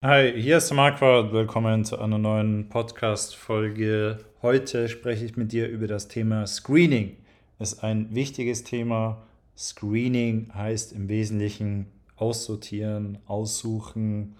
Hi, 0.00 0.32
hier 0.40 0.58
ist 0.58 0.72
Marquardt. 0.72 1.32
Willkommen 1.32 1.84
zu 1.84 1.98
einer 1.98 2.18
neuen 2.18 2.68
Podcast-Folge. 2.68 4.18
Heute 4.42 4.88
spreche 4.88 5.24
ich 5.24 5.36
mit 5.36 5.50
dir 5.50 5.66
über 5.66 5.88
das 5.88 6.06
Thema 6.06 6.46
Screening. 6.46 7.16
Ist 7.58 7.82
ein 7.82 8.14
wichtiges 8.14 8.62
Thema. 8.62 9.26
Screening 9.56 10.52
heißt 10.54 10.92
im 10.92 11.08
Wesentlichen 11.08 11.86
aussortieren, 12.14 13.18
aussuchen. 13.26 14.36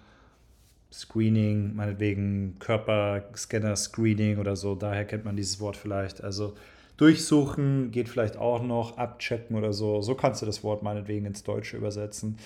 Screening, 0.93 1.75
meinetwegen 1.75 2.55
Körperscanner-Screening 2.59 4.37
oder 4.37 4.55
so. 4.55 4.75
Daher 4.75 5.03
kennt 5.03 5.25
man 5.25 5.35
dieses 5.35 5.59
Wort 5.59 5.75
vielleicht. 5.75 6.23
Also 6.23 6.53
durchsuchen 6.95 7.91
geht 7.91 8.07
vielleicht 8.07 8.37
auch 8.37 8.63
noch, 8.63 8.97
abchecken 8.97 9.57
oder 9.57 9.73
so. 9.73 10.01
So 10.01 10.15
kannst 10.15 10.41
du 10.41 10.45
das 10.45 10.63
Wort 10.63 10.83
meinetwegen 10.83 11.25
ins 11.25 11.43
Deutsche 11.43 11.75
übersetzen. 11.75 12.37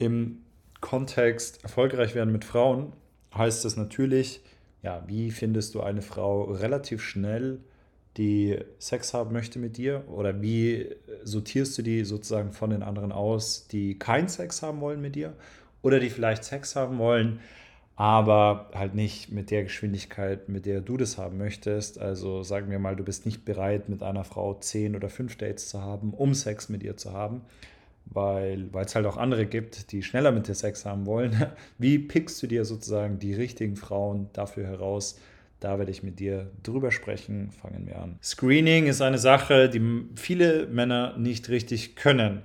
Im 0.00 0.40
Kontext 0.86 1.64
erfolgreich 1.64 2.14
werden 2.14 2.30
mit 2.30 2.44
Frauen, 2.44 2.92
heißt 3.34 3.64
es 3.64 3.76
natürlich, 3.76 4.40
ja, 4.84 5.02
wie 5.08 5.32
findest 5.32 5.74
du 5.74 5.80
eine 5.80 6.00
Frau 6.00 6.44
relativ 6.44 7.02
schnell, 7.02 7.58
die 8.16 8.56
Sex 8.78 9.12
haben 9.12 9.32
möchte 9.32 9.58
mit 9.58 9.78
dir? 9.78 10.04
Oder 10.06 10.40
wie 10.42 10.94
sortierst 11.24 11.76
du 11.76 11.82
die 11.82 12.04
sozusagen 12.04 12.52
von 12.52 12.70
den 12.70 12.84
anderen 12.84 13.10
aus, 13.10 13.66
die 13.66 13.98
keinen 13.98 14.28
Sex 14.28 14.62
haben 14.62 14.80
wollen 14.80 15.00
mit 15.00 15.16
dir? 15.16 15.34
Oder 15.82 15.98
die 15.98 16.08
vielleicht 16.08 16.44
Sex 16.44 16.76
haben 16.76 16.98
wollen, 16.98 17.40
aber 17.96 18.70
halt 18.72 18.94
nicht 18.94 19.32
mit 19.32 19.50
der 19.50 19.64
Geschwindigkeit, 19.64 20.48
mit 20.48 20.66
der 20.66 20.82
du 20.82 20.96
das 20.96 21.18
haben 21.18 21.36
möchtest. 21.36 21.98
Also 21.98 22.44
sagen 22.44 22.70
wir 22.70 22.78
mal, 22.78 22.94
du 22.94 23.02
bist 23.02 23.26
nicht 23.26 23.44
bereit, 23.44 23.88
mit 23.88 24.04
einer 24.04 24.22
Frau 24.22 24.54
zehn 24.54 24.94
oder 24.94 25.08
fünf 25.08 25.34
Dates 25.34 25.68
zu 25.68 25.82
haben, 25.82 26.14
um 26.14 26.32
Sex 26.32 26.68
mit 26.68 26.84
ihr 26.84 26.96
zu 26.96 27.12
haben 27.12 27.40
weil 28.06 28.70
es 28.74 28.94
halt 28.94 29.06
auch 29.06 29.16
andere 29.16 29.46
gibt, 29.46 29.92
die 29.92 30.02
schneller 30.02 30.32
mit 30.32 30.48
dir 30.48 30.54
Sex 30.54 30.84
haben 30.84 31.06
wollen. 31.06 31.46
Wie 31.78 31.98
pickst 31.98 32.42
du 32.42 32.46
dir 32.46 32.64
sozusagen 32.64 33.18
die 33.18 33.34
richtigen 33.34 33.76
Frauen 33.76 34.30
dafür 34.32 34.66
heraus? 34.66 35.18
Da 35.60 35.78
werde 35.78 35.90
ich 35.90 36.02
mit 36.02 36.20
dir 36.20 36.50
drüber 36.62 36.92
sprechen. 36.92 37.50
Fangen 37.50 37.86
wir 37.86 38.00
an. 38.00 38.18
Screening 38.22 38.86
ist 38.86 39.00
eine 39.00 39.18
Sache, 39.18 39.68
die 39.68 39.80
viele 40.14 40.66
Männer 40.66 41.16
nicht 41.16 41.48
richtig 41.48 41.96
können. 41.96 42.42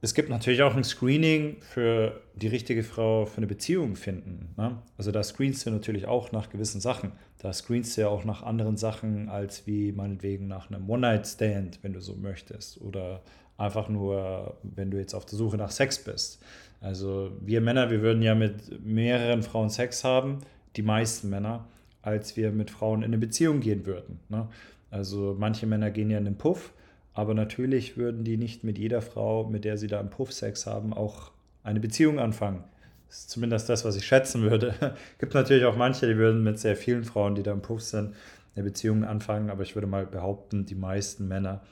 Es 0.00 0.12
gibt 0.12 0.28
natürlich 0.28 0.62
auch 0.62 0.76
ein 0.76 0.84
Screening 0.84 1.56
für 1.60 2.20
die 2.34 2.48
richtige 2.48 2.82
Frau 2.82 3.24
für 3.24 3.38
eine 3.38 3.46
Beziehung 3.46 3.96
finden. 3.96 4.52
Ne? 4.56 4.82
Also 4.98 5.10
da 5.12 5.22
screenst 5.22 5.64
du 5.64 5.70
natürlich 5.70 6.06
auch 6.06 6.30
nach 6.30 6.50
gewissen 6.50 6.80
Sachen. 6.80 7.12
Da 7.38 7.52
screenst 7.54 7.96
du 7.96 8.02
ja 8.02 8.08
auch 8.08 8.24
nach 8.24 8.42
anderen 8.42 8.76
Sachen 8.76 9.30
als 9.30 9.66
wie 9.66 9.92
meinetwegen 9.92 10.46
nach 10.46 10.70
einem 10.70 10.88
One-Night-Stand, 10.90 11.78
wenn 11.82 11.94
du 11.94 12.00
so 12.00 12.16
möchtest. 12.16 12.82
Oder 12.82 13.22
einfach 13.56 13.88
nur, 13.88 14.56
wenn 14.62 14.90
du 14.90 14.98
jetzt 14.98 15.14
auf 15.14 15.26
der 15.26 15.38
Suche 15.38 15.56
nach 15.56 15.70
Sex 15.70 16.02
bist. 16.02 16.42
Also 16.80 17.32
wir 17.40 17.60
Männer, 17.60 17.90
wir 17.90 18.02
würden 18.02 18.22
ja 18.22 18.34
mit 18.34 18.84
mehreren 18.84 19.42
Frauen 19.42 19.70
Sex 19.70 20.04
haben, 20.04 20.40
die 20.76 20.82
meisten 20.82 21.30
Männer, 21.30 21.66
als 22.02 22.36
wir 22.36 22.50
mit 22.50 22.70
Frauen 22.70 23.00
in 23.00 23.06
eine 23.06 23.18
Beziehung 23.18 23.60
gehen 23.60 23.86
würden. 23.86 24.20
Ne? 24.28 24.48
Also 24.90 25.34
manche 25.38 25.66
Männer 25.66 25.90
gehen 25.90 26.10
ja 26.10 26.18
in 26.18 26.24
den 26.24 26.36
Puff, 26.36 26.72
aber 27.14 27.32
natürlich 27.32 27.96
würden 27.96 28.24
die 28.24 28.36
nicht 28.36 28.64
mit 28.64 28.78
jeder 28.78 29.00
Frau, 29.00 29.44
mit 29.44 29.64
der 29.64 29.78
sie 29.78 29.86
da 29.86 30.00
im 30.00 30.10
Puff 30.10 30.32
Sex 30.32 30.66
haben, 30.66 30.92
auch 30.92 31.30
eine 31.62 31.80
Beziehung 31.80 32.18
anfangen. 32.18 32.64
Das 33.08 33.20
ist 33.20 33.30
zumindest 33.30 33.68
das, 33.68 33.84
was 33.84 33.96
ich 33.96 34.04
schätzen 34.04 34.42
würde. 34.42 34.74
Gibt 35.18 35.34
natürlich 35.34 35.64
auch 35.64 35.76
manche, 35.76 36.06
die 36.06 36.16
würden 36.16 36.42
mit 36.42 36.58
sehr 36.58 36.76
vielen 36.76 37.04
Frauen, 37.04 37.34
die 37.34 37.42
da 37.42 37.52
im 37.52 37.62
Puff 37.62 37.80
sind, 37.80 38.14
eine 38.54 38.64
Beziehung 38.64 39.04
anfangen, 39.04 39.50
aber 39.50 39.62
ich 39.62 39.74
würde 39.74 39.86
mal 39.86 40.04
behaupten, 40.04 40.66
die 40.66 40.74
meisten 40.74 41.28
Männer 41.28 41.62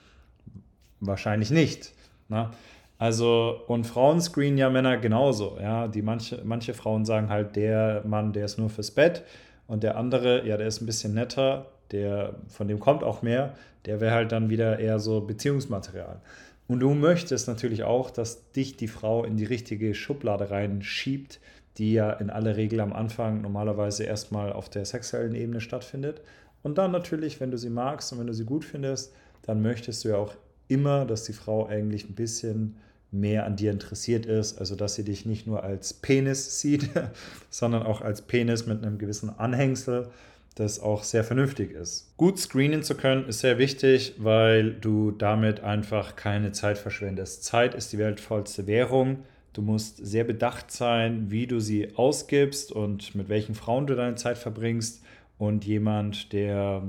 Wahrscheinlich 1.05 1.50
nicht. 1.50 1.92
Ne? 2.28 2.50
Also, 2.97 3.61
und 3.67 3.84
Frauen 3.84 4.20
screenen 4.20 4.56
ja 4.56 4.70
Männer 4.70 4.97
genauso. 4.97 5.58
Ja? 5.61 5.89
Die 5.89 6.00
manche, 6.00 6.41
manche 6.45 6.75
Frauen 6.75 7.05
sagen 7.05 7.28
halt, 7.28 7.56
der 7.56 8.03
Mann, 8.06 8.33
der 8.33 8.45
ist 8.45 8.58
nur 8.58 8.70
fürs 8.70 8.92
Bett 8.92 9.25
und 9.67 9.83
der 9.83 9.97
andere, 9.97 10.47
ja, 10.47 10.56
der 10.56 10.69
ist 10.69 10.80
ein 10.80 10.86
bisschen 10.86 11.14
netter, 11.14 11.67
der, 11.91 12.36
von 12.47 12.69
dem 12.69 12.78
kommt 12.78 13.03
auch 13.03 13.23
mehr, 13.23 13.55
der 13.84 14.00
wäre 14.00 14.14
halt 14.14 14.30
dann 14.30 14.48
wieder 14.48 14.78
eher 14.78 15.00
so 15.00 15.20
Beziehungsmaterial. 15.20 16.20
Und 16.68 16.79
du 16.79 16.95
möchtest 16.95 17.48
natürlich 17.48 17.83
auch, 17.83 18.11
dass 18.11 18.52
dich 18.52 18.77
die 18.77 18.86
Frau 18.86 19.24
in 19.24 19.36
die 19.36 19.45
richtige 19.45 19.95
Schublade 19.95 20.51
reinschiebt, 20.51 21.41
die 21.79 21.95
ja 21.95 22.12
in 22.12 22.30
aller 22.30 22.57
Regel 22.57 22.80
am 22.80 22.92
Anfang 22.92 23.41
normalerweise 23.41 24.05
erstmal 24.05 24.52
auf 24.52 24.68
der 24.68 24.85
sexuellen 24.85 25.35
Ebene 25.35 25.61
stattfindet. 25.61 26.20
Und 26.62 26.79
dann 26.79 26.92
natürlich, 26.92 27.41
wenn 27.41 27.51
du 27.51 27.58
sie 27.58 27.70
magst 27.70 28.12
und 28.12 28.20
wenn 28.20 28.29
du 28.29 28.35
sie 28.35 28.45
gut 28.45 28.64
findest, 28.64 29.12
dann 29.42 29.61
möchtest 29.61 30.05
du 30.05 30.11
ja 30.11 30.17
auch 30.17 30.35
immer, 30.73 31.05
dass 31.05 31.25
die 31.25 31.33
Frau 31.33 31.67
eigentlich 31.67 32.09
ein 32.09 32.15
bisschen 32.15 32.77
mehr 33.11 33.45
an 33.45 33.57
dir 33.57 33.71
interessiert 33.71 34.25
ist, 34.25 34.59
also 34.59 34.75
dass 34.75 34.95
sie 34.95 35.05
dich 35.05 35.27
nicht 35.27 35.47
nur 35.47 35.63
als 35.63 35.93
Penis 35.93 36.61
sieht, 36.61 36.89
sondern 37.51 37.83
auch 37.83 38.01
als 38.01 38.23
Penis 38.23 38.67
mit 38.67 38.83
einem 38.83 38.99
gewissen 38.99 39.31
Anhängsel, 39.39 40.09
das 40.55 40.81
auch 40.81 41.03
sehr 41.03 41.25
vernünftig 41.25 41.73
ist. 41.73 42.13
Gut 42.17 42.39
screenen 42.39 42.83
zu 42.83 42.95
können 42.95 43.27
ist 43.27 43.41
sehr 43.41 43.59
wichtig, 43.59 44.15
weil 44.19 44.73
du 44.73 45.11
damit 45.11 45.61
einfach 45.61 46.17
keine 46.17 46.53
Zeit 46.53 46.79
verschwendest. 46.79 47.45
Zeit 47.45 47.75
ist 47.75 47.93
die 47.93 47.99
wertvollste 47.99 48.67
Währung. 48.67 49.21
Du 49.53 49.63
musst 49.63 50.05
sehr 50.05 50.25
bedacht 50.25 50.71
sein, 50.71 51.31
wie 51.31 51.47
du 51.47 51.61
sie 51.61 51.95
ausgibst 51.97 52.73
und 52.73 53.15
mit 53.15 53.29
welchen 53.29 53.55
Frauen 53.55 53.87
du 53.87 53.95
deine 53.95 54.17
Zeit 54.17 54.39
verbringst. 54.39 55.03
Und 55.39 55.65
jemand, 55.65 56.33
der 56.33 56.83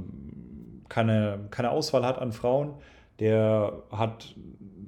keine, 0.89 1.39
keine 1.49 1.71
Auswahl 1.71 2.05
hat 2.05 2.19
an 2.19 2.33
Frauen, 2.33 2.73
der 3.19 3.83
hat 3.91 4.35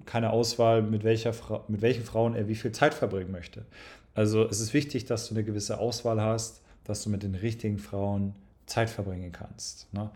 keine 0.06 0.32
Auswahl, 0.32 0.82
mit, 0.82 1.04
welcher 1.04 1.34
Fra 1.34 1.64
mit 1.68 1.82
welchen 1.82 2.04
Frauen 2.04 2.36
er 2.36 2.48
wie 2.48 2.56
viel 2.56 2.72
Zeit 2.72 2.94
verbringen 2.94 3.32
möchte. 3.32 3.66
Also 4.14 4.48
es 4.48 4.60
ist 4.60 4.74
wichtig, 4.74 5.06
dass 5.06 5.28
du 5.28 5.36
eine 5.36 5.44
gewisse 5.44 5.80
Auswahl 5.80 6.22
hast, 6.22 6.62
dass 6.86 7.04
du 7.04 7.10
mit 7.10 7.24
den 7.24 7.36
richtigen 7.36 7.80
Frauen 7.80 8.34
Zeit 8.66 8.90
verbringen 8.90 9.32
kannst. 9.32 9.92
Ne? 9.94 10.10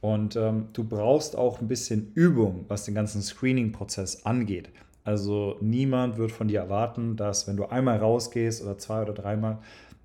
Und 0.00 0.36
ähm, 0.36 0.68
du 0.72 0.84
brauchst 0.84 1.36
auch 1.36 1.60
ein 1.60 1.68
bisschen 1.68 2.12
Übung, 2.14 2.64
was 2.68 2.84
den 2.84 2.94
ganzen 2.94 3.22
Screening-Prozess 3.22 4.24
angeht. 4.26 4.70
Also 5.04 5.56
niemand 5.60 6.16
wird 6.16 6.32
von 6.32 6.48
dir 6.48 6.60
erwarten, 6.60 7.16
dass 7.16 7.46
wenn 7.46 7.56
du 7.56 7.66
einmal 7.66 7.98
rausgehst 7.98 8.62
oder 8.62 8.78
zwei 8.78 9.02
oder 9.02 9.12
dreimal, 9.12 9.58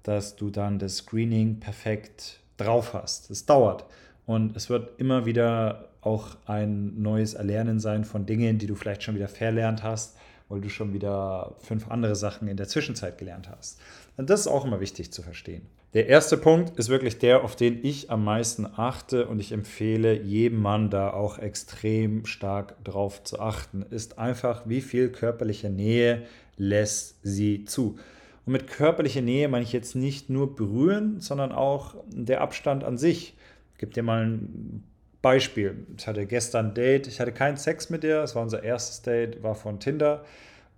dass 0.03 0.35
du 0.35 0.50
dann 0.50 0.79
das 0.79 0.97
Screening 0.97 1.59
perfekt 1.59 2.40
drauf 2.57 2.94
hast. 2.94 3.29
Es 3.29 3.46
dauert. 3.46 3.85
Und 4.28 4.58
es 4.58 4.70
wird 4.70 5.00
immer 5.00 5.26
wieder 5.26 5.88
auch 6.02 6.36
ein 6.46 7.02
neues 7.02 7.34
Erlernen 7.34 7.80
sein 7.80 8.04
von 8.04 8.26
Dingen, 8.26 8.60
die 8.60 8.68
du 8.68 8.76
vielleicht 8.76 9.02
schon 9.02 9.16
wieder 9.16 9.30
verlernt 9.30 9.84
hast, 9.84 10.18
weil 10.50 10.60
du 10.60 10.70
schon 10.70 10.94
wieder 10.94 11.56
fünf 11.60 11.90
andere 11.90 12.16
Sachen 12.16 12.50
in 12.50 12.58
der 12.58 12.68
Zwischenzeit 12.68 13.18
gelernt 13.18 13.50
hast. 13.50 13.80
Und 14.18 14.30
das 14.30 14.42
ist 14.42 14.48
auch 14.48 14.66
immer 14.66 14.82
wichtig 14.82 15.14
zu 15.14 15.22
verstehen. 15.22 15.64
Der 15.94 16.08
erste 16.08 16.36
Punkt 16.36 16.78
ist 16.78 16.90
wirklich 16.90 17.20
der, 17.20 17.46
auf 17.46 17.56
den 17.56 17.84
ich 17.86 18.12
am 18.12 18.26
meisten 18.26 18.66
achte 18.66 19.28
und 19.28 19.40
ich 19.40 19.54
empfehle 19.54 20.22
jedem 20.22 20.62
Mann 20.62 20.90
da 20.90 21.12
auch 21.12 21.40
extrem 21.40 22.26
stark 22.26 22.84
drauf 22.84 23.24
zu 23.24 23.40
achten, 23.40 23.86
ist 23.90 24.20
einfach, 24.20 24.64
wie 24.68 24.82
viel 24.82 25.09
körperliche 25.09 25.70
Nähe 25.70 26.24
lässt 26.58 27.20
sie 27.24 27.64
zu. 27.64 27.98
Und 28.46 28.52
mit 28.52 28.68
körperlicher 28.68 29.22
Nähe 29.22 29.48
meine 29.48 29.64
ich 29.64 29.72
jetzt 29.72 29.96
nicht 29.96 30.30
nur 30.30 30.54
berühren, 30.54 31.22
sondern 31.22 31.54
auch 31.54 31.96
der 32.09 32.42
Abstand 32.42 32.84
an 32.84 32.98
sich. 32.98 33.37
Gebe 33.78 33.94
dir 33.94 34.04
mal 34.04 34.26
ein 34.26 34.84
Beispiel. 35.22 35.86
Ich 35.98 36.08
hatte 36.08 36.26
gestern 36.26 36.68
ein 36.68 36.74
Date, 36.74 37.08
ich 37.08 37.20
hatte 37.20 37.32
keinen 37.32 37.58
Sex 37.58 37.90
mit 37.90 38.04
ihr, 38.04 38.22
es 38.22 38.36
war 38.36 38.44
unser 38.44 38.64
erstes 38.64 39.02
Date, 39.02 39.44
war 39.44 39.56
von 39.56 39.80
Tinder. 39.80 40.24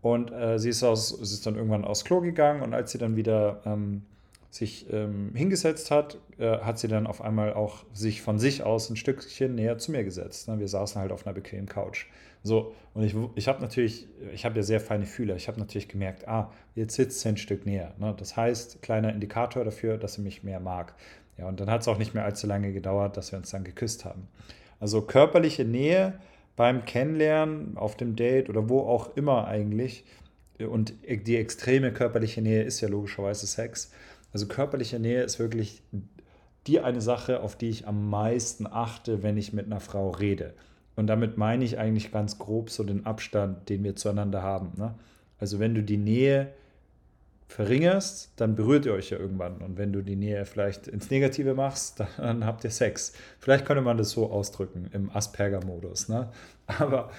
Und 0.02 0.32
äh, 0.32 0.58
sie, 0.60 0.70
ist 0.70 0.84
aus, 0.84 1.10
sie 1.10 1.36
ist 1.36 1.46
dann 1.46 1.56
irgendwann 1.56 1.84
aufs 1.84 2.06
Klo 2.06 2.22
gegangen 2.22 2.62
und 2.62 2.74
als 2.74 2.92
sie 2.92 2.98
dann 2.98 3.18
wieder 3.18 3.62
ähm, 3.66 4.04
sich 4.50 4.92
ähm, 4.92 5.32
hingesetzt 5.36 5.92
hat, 5.92 6.18
äh, 6.38 6.60
hat 6.60 6.80
sie 6.80 6.88
dann 6.88 7.06
auf 7.06 7.22
einmal 7.22 7.54
auch 7.54 7.84
sich 7.94 8.22
von 8.22 8.40
sich 8.40 8.64
aus 8.64 8.90
ein 8.90 8.96
Stückchen 8.96 9.56
näher 9.56 9.78
zu 9.78 9.92
mir 9.92 10.04
gesetzt. 10.04 10.48
Ne? 10.48 10.60
Wir 10.60 10.68
saßen 10.68 11.00
halt 11.00 11.12
auf 11.12 11.28
einer 11.28 11.34
bequemen 11.34 11.68
Couch. 11.68 12.06
So, 12.42 12.74
und 12.94 13.04
ich, 13.04 13.16
ich 13.36 13.48
habe 13.48 13.62
natürlich, 13.62 14.08
ich 14.34 14.46
habe 14.46 14.56
ja 14.56 14.64
sehr 14.64 14.80
feine 14.80 15.06
Fühler. 15.06 15.36
Ich 15.36 15.48
habe 15.48 15.60
natürlich 15.60 15.90
gemerkt, 15.90 16.28
ah, 16.28 16.52
jetzt 16.74 16.96
sitzt 16.96 17.20
sie 17.20 17.30
ein 17.30 17.38
Stück 17.38 17.66
näher. 17.66 17.94
Ne? 18.00 18.16
Das 18.18 18.38
heißt, 18.38 18.82
kleiner 18.82 19.14
Indikator 19.14 19.64
dafür, 19.66 19.98
dass 19.98 20.14
sie 20.14 20.22
mich 20.22 20.44
mehr 20.44 20.62
mag. 20.62 20.96
Ja, 21.40 21.48
und 21.48 21.60
dann 21.60 21.70
hat 21.70 21.82
es 21.82 21.88
auch 21.88 21.98
nicht 21.98 22.14
mehr 22.14 22.26
allzu 22.26 22.48
lange 22.48 22.74
gedauert, 22.74 23.16
dass 23.16 23.32
wir 23.32 23.40
uns 23.40 23.50
dann 23.50 23.64
geküsst 23.64 24.04
haben. 24.04 24.28
Also 24.80 25.02
körperliche 25.02 25.64
Nähe 25.64 26.20
beim 26.56 26.84
Kennenlernen, 26.84 27.78
auf 27.78 27.96
dem 27.96 28.18
Date 28.18 28.50
oder 28.50 28.68
wo 28.68 28.82
auch 28.82 29.16
immer 29.16 29.48
eigentlich. 29.48 30.04
Und 30.60 30.94
die 31.08 31.38
extreme 31.38 31.94
körperliche 31.94 32.42
Nähe 32.42 32.64
ist 32.64 32.82
ja 32.82 32.90
logischerweise 32.90 33.48
Sex. 33.48 33.92
Also 34.34 34.48
körperliche 34.48 35.00
Nähe 35.00 35.24
ist 35.24 35.40
wirklich 35.40 35.82
die 36.68 36.82
eine 36.82 37.00
Sache, 37.00 37.40
auf 37.40 37.56
die 37.56 37.70
ich 37.70 37.88
am 37.88 38.10
meisten 38.10 38.68
achte, 38.68 39.24
wenn 39.24 39.38
ich 39.38 39.54
mit 39.54 39.66
einer 39.66 39.80
Frau 39.80 40.10
rede. 40.10 40.54
Und 40.98 41.08
damit 41.08 41.38
meine 41.38 41.64
ich 41.64 41.80
eigentlich 41.80 42.12
ganz 42.12 42.38
grob 42.38 42.70
so 42.70 42.84
den 42.84 43.06
Abstand, 43.06 43.70
den 43.70 43.86
wir 43.86 43.96
zueinander 43.96 44.44
haben. 44.44 44.74
Ne? 44.76 44.96
Also 45.40 45.60
wenn 45.60 45.74
du 45.74 45.82
die 45.82 45.98
Nähe 45.98 46.50
verringerst, 47.50 48.32
dann 48.38 48.56
berührt 48.56 48.86
ihr 48.86 48.94
euch 48.94 49.10
ja 49.10 49.18
irgendwann. 49.18 49.58
Und 49.58 49.78
wenn 49.78 49.92
du 49.92 50.02
die 50.02 50.16
Nähe 50.16 50.46
vielleicht 50.46 50.88
ins 50.88 51.10
Negative 51.10 51.56
machst, 51.56 52.02
dann 52.18 52.46
habt 52.46 52.64
ihr 52.64 52.70
Sex. 52.72 53.12
Vielleicht 53.40 53.66
könnte 53.66 53.82
man 53.82 53.98
das 53.98 54.12
so 54.12 54.32
ausdrücken 54.32 54.90
im 54.94 55.10
Asperger-Modus. 55.10 56.08
Ne? 56.08 56.30
Aber 56.68 57.10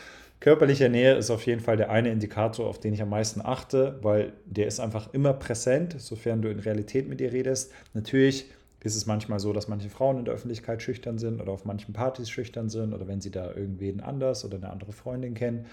Körperliche 0.40 0.88
Nähe 0.88 1.16
ist 1.16 1.30
auf 1.30 1.44
jeden 1.44 1.60
Fall 1.60 1.76
der 1.76 1.90
eine 1.90 2.10
Indikator, 2.10 2.66
auf 2.66 2.80
den 2.80 2.94
ich 2.94 3.02
am 3.02 3.10
meisten 3.10 3.42
achte, 3.44 3.98
weil 4.00 4.32
der 4.46 4.66
ist 4.66 4.80
einfach 4.80 5.12
immer 5.12 5.34
präsent, 5.34 5.96
sofern 5.98 6.40
du 6.40 6.48
in 6.48 6.60
Realität 6.60 7.10
mit 7.10 7.20
ihr 7.20 7.30
redest. 7.30 7.72
Natürlich 7.92 8.46
ist 8.82 8.96
es 8.96 9.04
manchmal 9.04 9.38
so, 9.38 9.52
dass 9.52 9.68
manche 9.68 9.90
Frauen 9.90 10.18
in 10.18 10.24
der 10.24 10.32
Öffentlichkeit 10.32 10.80
schüchtern 10.80 11.18
sind 11.18 11.42
oder 11.42 11.52
auf 11.52 11.66
manchen 11.66 11.92
Partys 11.92 12.30
schüchtern 12.30 12.70
sind 12.70 12.94
oder 12.94 13.06
wenn 13.06 13.20
sie 13.20 13.30
da 13.30 13.52
irgendwen 13.52 14.00
anders 14.00 14.42
oder 14.46 14.56
eine 14.56 14.70
andere 14.70 14.92
Freundin 14.92 15.34
kennen, 15.34 15.66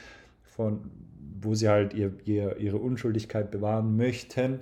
von, 0.57 0.91
wo 1.41 1.55
sie 1.55 1.69
halt 1.69 1.93
ihr, 1.93 2.11
ihr, 2.25 2.57
ihre 2.57 2.77
Unschuldigkeit 2.77 3.51
bewahren 3.51 3.95
möchten 3.95 4.59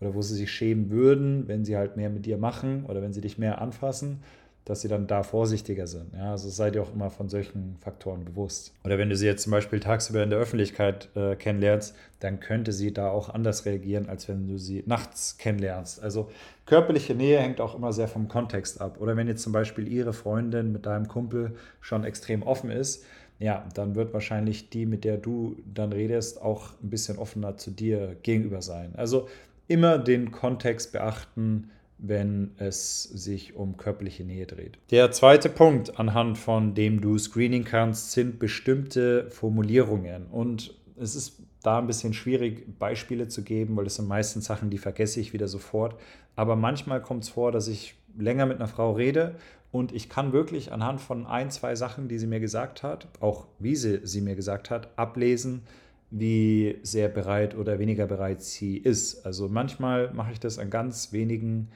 oder 0.00 0.14
wo 0.14 0.22
sie 0.22 0.34
sich 0.34 0.50
schämen 0.50 0.90
würden, 0.90 1.46
wenn 1.46 1.64
sie 1.64 1.76
halt 1.76 1.96
mehr 1.96 2.10
mit 2.10 2.26
dir 2.26 2.38
machen 2.38 2.84
oder 2.86 3.00
wenn 3.02 3.12
sie 3.12 3.20
dich 3.20 3.38
mehr 3.38 3.60
anfassen 3.60 4.18
dass 4.64 4.80
sie 4.80 4.88
dann 4.88 5.06
da 5.06 5.22
vorsichtiger 5.22 5.86
sind. 5.86 6.14
Ja, 6.14 6.30
also 6.30 6.48
seid 6.48 6.74
ihr 6.74 6.82
auch 6.82 6.94
immer 6.94 7.10
von 7.10 7.28
solchen 7.28 7.76
Faktoren 7.80 8.24
bewusst. 8.24 8.72
Oder 8.84 8.96
wenn 8.96 9.10
du 9.10 9.16
sie 9.16 9.26
jetzt 9.26 9.42
zum 9.42 9.50
Beispiel 9.50 9.78
tagsüber 9.78 10.22
in 10.22 10.30
der 10.30 10.38
Öffentlichkeit 10.38 11.10
äh, 11.14 11.36
kennenlernst, 11.36 11.94
dann 12.20 12.40
könnte 12.40 12.72
sie 12.72 12.92
da 12.92 13.10
auch 13.10 13.28
anders 13.28 13.66
reagieren, 13.66 14.08
als 14.08 14.26
wenn 14.28 14.46
du 14.46 14.56
sie 14.56 14.82
nachts 14.86 15.36
kennenlernst. 15.36 16.02
Also 16.02 16.30
körperliche 16.64 17.14
Nähe 17.14 17.40
hängt 17.40 17.60
auch 17.60 17.74
immer 17.74 17.92
sehr 17.92 18.08
vom 18.08 18.28
Kontext 18.28 18.80
ab. 18.80 18.96
Oder 19.00 19.16
wenn 19.16 19.28
jetzt 19.28 19.42
zum 19.42 19.52
Beispiel 19.52 19.86
ihre 19.86 20.14
Freundin 20.14 20.72
mit 20.72 20.86
deinem 20.86 21.08
Kumpel 21.08 21.56
schon 21.80 22.04
extrem 22.04 22.42
offen 22.42 22.70
ist, 22.70 23.04
ja, 23.38 23.66
dann 23.74 23.94
wird 23.94 24.12
wahrscheinlich 24.12 24.70
die, 24.70 24.86
mit 24.86 25.04
der 25.04 25.16
du 25.16 25.56
dann 25.72 25.92
redest, 25.92 26.40
auch 26.40 26.70
ein 26.82 26.90
bisschen 26.90 27.18
offener 27.18 27.56
zu 27.56 27.70
dir 27.70 28.16
gegenüber 28.22 28.62
sein. 28.62 28.94
Also 28.96 29.28
immer 29.68 29.98
den 29.98 30.30
Kontext 30.30 30.92
beachten, 30.92 31.70
wenn 31.98 32.52
es 32.58 33.02
sich 33.02 33.54
um 33.54 33.76
körperliche 33.76 34.24
Nähe 34.24 34.46
dreht. 34.46 34.78
Der 34.90 35.10
zweite 35.12 35.48
Punkt, 35.48 35.98
anhand 35.98 36.38
von 36.38 36.74
dem 36.74 37.00
du 37.00 37.18
screening 37.18 37.64
kannst, 37.64 38.12
sind 38.12 38.38
bestimmte 38.38 39.30
Formulierungen. 39.30 40.26
Und 40.26 40.74
es 40.96 41.14
ist 41.14 41.40
da 41.62 41.78
ein 41.78 41.86
bisschen 41.86 42.12
schwierig, 42.12 42.78
Beispiele 42.78 43.28
zu 43.28 43.42
geben, 43.42 43.76
weil 43.76 43.84
das 43.84 43.96
sind 43.96 44.06
meistens 44.06 44.44
Sachen, 44.44 44.70
die 44.70 44.78
vergesse 44.78 45.20
ich 45.20 45.32
wieder 45.32 45.48
sofort. 45.48 45.98
Aber 46.36 46.56
manchmal 46.56 47.00
kommt 47.00 47.24
es 47.24 47.30
vor, 47.30 47.52
dass 47.52 47.68
ich 47.68 47.94
länger 48.16 48.46
mit 48.46 48.56
einer 48.56 48.68
Frau 48.68 48.92
rede 48.92 49.36
und 49.70 49.92
ich 49.92 50.08
kann 50.08 50.32
wirklich 50.32 50.72
anhand 50.72 51.00
von 51.00 51.26
ein, 51.26 51.50
zwei 51.50 51.74
Sachen, 51.74 52.08
die 52.08 52.18
sie 52.18 52.26
mir 52.26 52.40
gesagt 52.40 52.82
hat, 52.82 53.08
auch 53.20 53.46
wie 53.58 53.76
sie 53.76 54.00
sie 54.04 54.20
mir 54.20 54.36
gesagt 54.36 54.70
hat, 54.70 54.96
ablesen, 54.96 55.62
wie 56.10 56.78
sehr 56.82 57.08
bereit 57.08 57.56
oder 57.56 57.78
weniger 57.78 58.06
bereit 58.06 58.40
sie 58.40 58.76
ist. 58.76 59.26
Also 59.26 59.48
manchmal 59.48 60.12
mache 60.12 60.32
ich 60.32 60.38
das 60.38 60.58
an 60.60 60.70
ganz 60.70 61.12
wenigen 61.12 61.70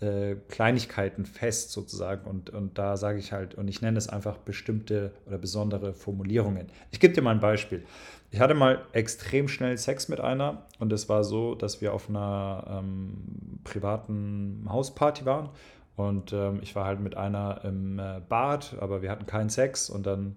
äh, 0.00 0.36
Kleinigkeiten 0.48 1.24
fest 1.24 1.72
sozusagen 1.72 2.28
und, 2.28 2.50
und 2.50 2.78
da 2.78 2.96
sage 2.96 3.18
ich 3.18 3.32
halt, 3.32 3.54
und 3.54 3.68
ich 3.68 3.82
nenne 3.82 3.98
es 3.98 4.08
einfach 4.08 4.38
bestimmte 4.38 5.12
oder 5.26 5.38
besondere 5.38 5.92
Formulierungen. 5.92 6.68
Ich 6.90 7.00
gebe 7.00 7.14
dir 7.14 7.22
mal 7.22 7.32
ein 7.34 7.40
Beispiel. 7.40 7.84
Ich 8.30 8.40
hatte 8.40 8.54
mal 8.54 8.82
extrem 8.92 9.48
schnell 9.48 9.76
Sex 9.76 10.08
mit 10.08 10.20
einer 10.20 10.66
und 10.78 10.92
es 10.92 11.08
war 11.08 11.24
so, 11.24 11.54
dass 11.54 11.80
wir 11.80 11.92
auf 11.92 12.08
einer 12.08 12.64
ähm, 12.68 13.60
privaten 13.64 14.66
Hausparty 14.68 15.24
waren 15.24 15.50
und 15.96 16.32
ähm, 16.32 16.60
ich 16.62 16.74
war 16.74 16.86
halt 16.86 17.00
mit 17.00 17.16
einer 17.16 17.60
im 17.64 17.98
äh, 17.98 18.20
Bad, 18.28 18.76
aber 18.80 19.02
wir 19.02 19.10
hatten 19.10 19.26
keinen 19.26 19.50
Sex 19.50 19.90
und 19.90 20.06
dann 20.06 20.36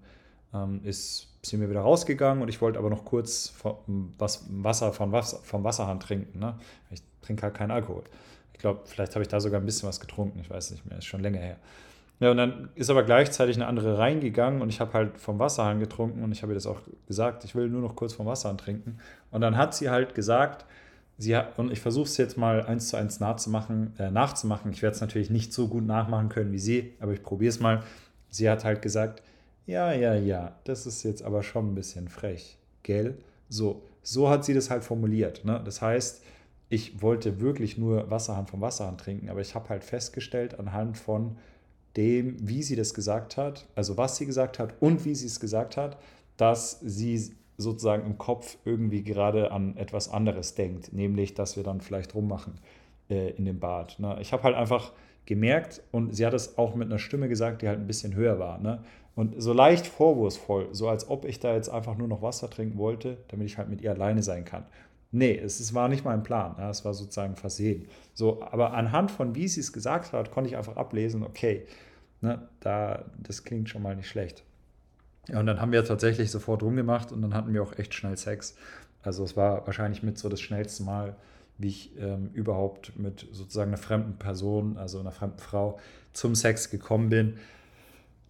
ähm, 0.54 0.82
ist 0.84 1.30
sind 1.46 1.60
wir 1.60 1.70
wieder 1.70 1.82
rausgegangen 1.82 2.42
und 2.42 2.48
ich 2.48 2.62
wollte 2.62 2.80
aber 2.80 2.90
noch 2.90 3.04
kurz 3.04 3.50
vom, 3.50 4.14
was, 4.18 4.46
Wasser 4.50 4.94
von 4.94 5.14
vom 5.22 5.64
Wasserhahn 5.64 6.00
trinken. 6.00 6.40
Ne? 6.40 6.56
Ich 6.90 7.02
trinke 7.22 7.44
halt 7.44 7.54
keinen 7.54 7.72
Alkohol. 7.72 8.04
Ich 8.54 8.60
glaube, 8.60 8.82
vielleicht 8.86 9.16
habe 9.16 9.24
ich 9.24 9.28
da 9.28 9.40
sogar 9.40 9.60
ein 9.60 9.66
bisschen 9.66 9.90
was 9.90 10.00
getrunken, 10.00 10.40
ich 10.40 10.50
weiß 10.50 10.72
nicht 10.72 10.86
mehr, 10.86 11.00
ist 11.00 11.06
schon 11.06 11.22
länger 11.22 11.40
her. 11.40 11.58
Ja, 12.20 12.32
und 12.32 12.38
dann 12.38 12.70
ist 12.76 12.90
aber 12.90 13.04
gleichzeitig 13.04 13.56
eine 13.58 13.66
andere 13.66 13.98
reingegangen 13.98 14.62
und 14.62 14.70
ich 14.70 14.80
habe 14.80 14.94
halt 14.94 15.20
vom 15.20 15.40
Wasserhahn 15.40 15.80
getrunken 15.80 16.24
und 16.24 16.32
ich 16.32 16.42
habe 16.42 16.54
ihr 16.54 16.56
das 16.56 16.68
auch 16.68 16.80
gesagt, 17.08 17.44
ich 17.44 17.56
will 17.56 17.68
nur 17.68 17.82
noch 17.82 17.96
kurz 17.96 18.14
vom 18.14 18.26
Wasserhahn 18.26 18.58
trinken. 18.58 19.00
Und 19.32 19.42
dann 19.42 19.58
hat 19.58 19.76
sie 19.76 19.90
halt 19.90 20.16
gesagt, 20.16 20.66
sie 21.18 21.36
hat, 21.36 21.58
und 21.60 21.72
ich 21.72 21.82
versuche 21.82 22.06
es 22.06 22.18
jetzt 22.18 22.38
mal 22.38 22.66
eins 22.66 22.90
zu 22.90 22.98
eins 22.98 23.20
nachzumachen, 23.20 23.94
äh, 23.98 24.12
nachzumachen. 24.12 24.72
Ich 24.72 24.82
werde 24.82 24.96
es 24.96 25.02
natürlich 25.02 25.30
nicht 25.30 25.52
so 25.52 25.68
gut 25.68 25.86
nachmachen 25.86 26.30
können 26.30 26.52
wie 26.54 26.60
sie, 26.60 26.94
aber 27.00 27.14
ich 27.14 27.24
probiere 27.24 27.50
es 27.50 27.60
mal. 27.60 27.84
Sie 28.30 28.50
hat 28.50 28.64
halt 28.64 28.82
gesagt, 28.82 29.22
ja, 29.66 29.94
ja, 29.94 30.14
ja, 30.14 30.56
das 30.64 30.86
ist 30.86 31.04
jetzt 31.04 31.24
aber 31.24 31.44
schon 31.44 31.72
ein 31.72 31.76
bisschen 31.76 32.08
frech, 32.08 32.58
gell? 32.84 33.18
So, 33.50 33.82
so 34.02 34.30
hat 34.30 34.46
sie 34.46 34.54
das 34.54 34.70
halt 34.70 34.84
formuliert. 34.84 35.46
Ne? 35.46 35.62
Das 35.64 35.82
heißt, 35.82 36.24
ich 36.74 37.04
wollte 37.04 37.40
wirklich 37.40 37.78
nur 37.78 38.10
Wasserhahn 38.10 38.48
vom 38.48 38.60
Wasserhahn 38.62 38.98
trinken, 38.98 39.30
aber 39.30 39.42
ich 39.42 39.54
habe 39.54 39.70
halt 39.70 39.84
festgestellt 39.84 40.60
anhand 40.60 40.98
von 40.98 41.38
dem, 41.96 42.36
wie 42.40 42.64
sie 42.64 42.76
das 42.76 42.96
gesagt 42.96 43.38
hat, 43.38 43.68
also 43.76 43.96
was 43.96 44.18
sie 44.18 44.26
gesagt 44.26 44.58
hat 44.58 44.74
und 44.80 45.06
wie 45.06 45.14
sie 45.14 45.28
es 45.28 45.40
gesagt 45.40 45.78
hat, 45.78 46.00
dass 46.36 46.80
sie 46.80 47.32
sozusagen 47.58 48.08
im 48.08 48.18
Kopf 48.18 48.58
irgendwie 48.66 49.04
gerade 49.04 49.52
an 49.52 49.78
etwas 49.78 50.10
anderes 50.10 50.56
denkt, 50.56 50.94
nämlich, 50.94 51.36
dass 51.36 51.58
wir 51.58 51.64
dann 51.64 51.80
vielleicht 51.80 52.16
rummachen 52.16 52.56
äh, 53.08 53.30
in 53.34 53.46
dem 53.46 53.60
Bad. 53.60 54.00
Ne? 54.00 54.18
Ich 54.20 54.34
habe 54.34 54.42
halt 54.42 54.56
einfach 54.56 54.94
gemerkt 55.28 55.84
und 55.92 56.16
sie 56.16 56.26
hat 56.26 56.34
es 56.34 56.58
auch 56.58 56.74
mit 56.74 56.88
einer 56.88 56.98
Stimme 56.98 57.30
gesagt, 57.30 57.62
die 57.62 57.68
halt 57.68 57.78
ein 57.78 57.86
bisschen 57.86 58.16
höher 58.16 58.40
war. 58.40 58.58
Ne? 58.58 58.84
Und 59.14 59.40
so 59.40 59.54
leicht 59.54 59.86
vorwurfsvoll, 59.86 60.70
so 60.72 60.90
als 60.90 61.08
ob 61.08 61.26
ich 61.26 61.40
da 61.40 61.54
jetzt 61.54 61.70
einfach 61.70 61.96
nur 61.96 62.08
noch 62.08 62.24
Wasser 62.24 62.50
trinken 62.50 62.80
wollte, 62.80 63.20
damit 63.28 63.46
ich 63.46 63.60
halt 63.60 63.70
mit 63.70 63.82
ihr 63.82 63.92
alleine 63.92 64.24
sein 64.24 64.44
kann. 64.44 64.66
Nee, 65.16 65.38
es, 65.38 65.60
es 65.60 65.76
war 65.76 65.90
nicht 65.90 66.04
mein 66.04 66.24
Plan. 66.24 66.56
Ja, 66.58 66.72
es 66.72 66.84
war 66.84 66.96
sozusagen 66.96 67.36
versehen. 67.36 67.88
So, 68.16 68.42
aber 68.42 68.74
anhand 68.74 69.12
von 69.12 69.36
wie 69.36 69.48
sie 69.48 69.60
es 69.60 69.72
gesagt 69.72 70.12
hat, 70.12 70.32
konnte 70.32 70.50
ich 70.50 70.58
einfach 70.58 70.76
ablesen, 70.76 71.22
okay, 71.22 71.68
ne, 72.22 72.48
da, 72.60 73.06
das 73.20 73.44
klingt 73.44 73.70
schon 73.70 73.84
mal 73.84 73.96
nicht 73.96 74.10
schlecht. 74.10 74.44
Ja, 75.30 75.40
und 75.40 75.46
dann 75.46 75.62
haben 75.62 75.72
wir 75.72 75.86
tatsächlich 75.86 76.32
sofort 76.32 76.64
rumgemacht 76.64 77.12
und 77.12 77.22
dann 77.22 77.36
hatten 77.36 77.54
wir 77.54 77.62
auch 77.62 77.78
echt 77.78 77.94
schnell 77.94 78.18
Sex. 78.18 78.56
Also 79.04 79.24
es 79.24 79.38
war 79.38 79.68
wahrscheinlich 79.68 80.02
mit 80.02 80.18
so 80.18 80.30
das 80.30 80.42
schnellste 80.42 80.82
Mal, 80.82 81.16
wie 81.60 81.68
ich 81.68 81.92
ähm, 82.00 82.32
überhaupt 82.34 82.98
mit 82.98 83.28
sozusagen 83.32 83.70
einer 83.70 83.78
fremden 83.78 84.18
Person, 84.18 84.78
also 84.78 85.00
einer 85.00 85.12
fremden 85.12 85.40
Frau, 85.40 85.80
zum 86.12 86.34
Sex 86.34 86.72
gekommen 86.72 87.10
bin. 87.10 87.38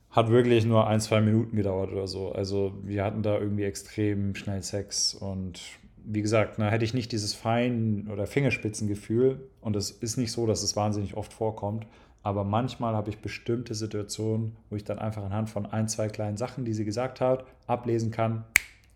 Hat 0.10 0.30
wirklich 0.30 0.66
nur 0.66 0.86
ein, 0.86 1.00
zwei 1.00 1.22
Minuten 1.22 1.56
gedauert 1.56 1.94
oder 1.94 2.08
so. 2.08 2.34
Also 2.34 2.74
wir 2.84 3.06
hatten 3.06 3.24
da 3.24 3.40
irgendwie 3.40 3.64
extrem 3.64 4.36
schnell 4.36 4.62
Sex 4.62 5.14
und 5.14 5.62
wie 6.06 6.22
gesagt, 6.22 6.56
na, 6.58 6.70
hätte 6.70 6.86
ich 6.86 6.94
nicht 6.94 7.12
dieses 7.12 7.34
Fein- 7.34 8.08
oder 8.12 8.28
Fingerspitzengefühl 8.28 9.48
und 9.62 9.76
es 9.76 9.92
ist 9.92 10.18
nicht 10.18 10.32
so, 10.32 10.46
dass 10.46 10.64
es 10.64 10.76
wahnsinnig 10.76 11.16
oft 11.16 11.34
vorkommt, 11.34 11.88
aber 12.24 12.44
manchmal 12.44 12.96
habe 12.96 13.10
ich 13.10 13.20
bestimmte 13.20 13.76
Situationen, 13.76 14.56
wo 14.70 14.76
ich 14.76 14.84
dann 14.84 15.00
einfach 15.00 15.24
anhand 15.24 15.50
von 15.50 15.66
ein, 15.66 15.88
zwei 15.88 16.08
kleinen 16.08 16.38
Sachen, 16.38 16.66
die 16.66 16.74
sie 16.74 16.86
gesagt 16.86 17.20
hat, 17.22 17.46
ablesen 17.68 18.12
kann, 18.12 18.46